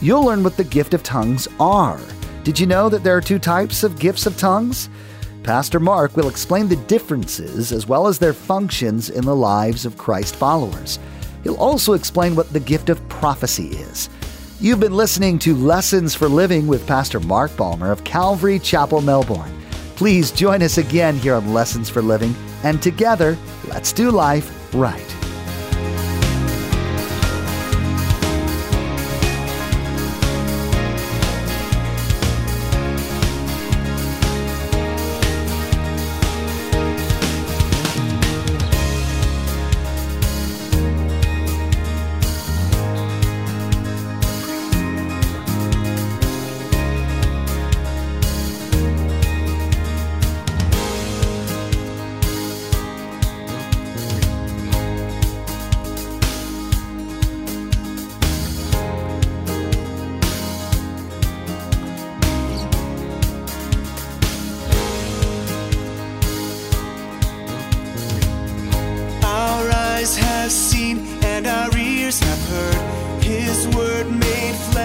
You'll 0.00 0.24
learn 0.24 0.42
what 0.42 0.56
the 0.56 0.64
gift 0.64 0.94
of 0.94 1.02
tongues 1.02 1.46
are. 1.60 2.00
Did 2.42 2.58
you 2.58 2.66
know 2.66 2.88
that 2.88 3.04
there 3.04 3.18
are 3.18 3.20
two 3.20 3.38
types 3.38 3.82
of 3.82 3.98
gifts 3.98 4.24
of 4.24 4.38
tongues? 4.38 4.88
Pastor 5.48 5.80
Mark 5.80 6.14
will 6.14 6.28
explain 6.28 6.68
the 6.68 6.76
differences 6.76 7.72
as 7.72 7.86
well 7.86 8.06
as 8.06 8.18
their 8.18 8.34
functions 8.34 9.08
in 9.08 9.24
the 9.24 9.34
lives 9.34 9.86
of 9.86 9.96
Christ 9.96 10.36
followers. 10.36 10.98
He'll 11.42 11.56
also 11.56 11.94
explain 11.94 12.36
what 12.36 12.52
the 12.52 12.60
gift 12.60 12.90
of 12.90 13.08
prophecy 13.08 13.68
is. 13.68 14.10
You've 14.60 14.78
been 14.78 14.92
listening 14.92 15.38
to 15.38 15.56
Lessons 15.56 16.14
for 16.14 16.28
Living 16.28 16.66
with 16.66 16.86
Pastor 16.86 17.18
Mark 17.18 17.56
Balmer 17.56 17.90
of 17.90 18.04
Calvary 18.04 18.58
Chapel, 18.58 19.00
Melbourne. 19.00 19.58
Please 19.96 20.32
join 20.32 20.62
us 20.62 20.76
again 20.76 21.16
here 21.16 21.34
on 21.34 21.54
Lessons 21.54 21.88
for 21.88 22.02
Living, 22.02 22.34
and 22.62 22.82
together, 22.82 23.34
let's 23.68 23.90
do 23.94 24.10
life 24.10 24.74
right. 24.74 25.17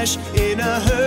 Flesh 0.05 0.17
in 0.35 0.59
a 0.59 0.79
hurting 0.81 1.02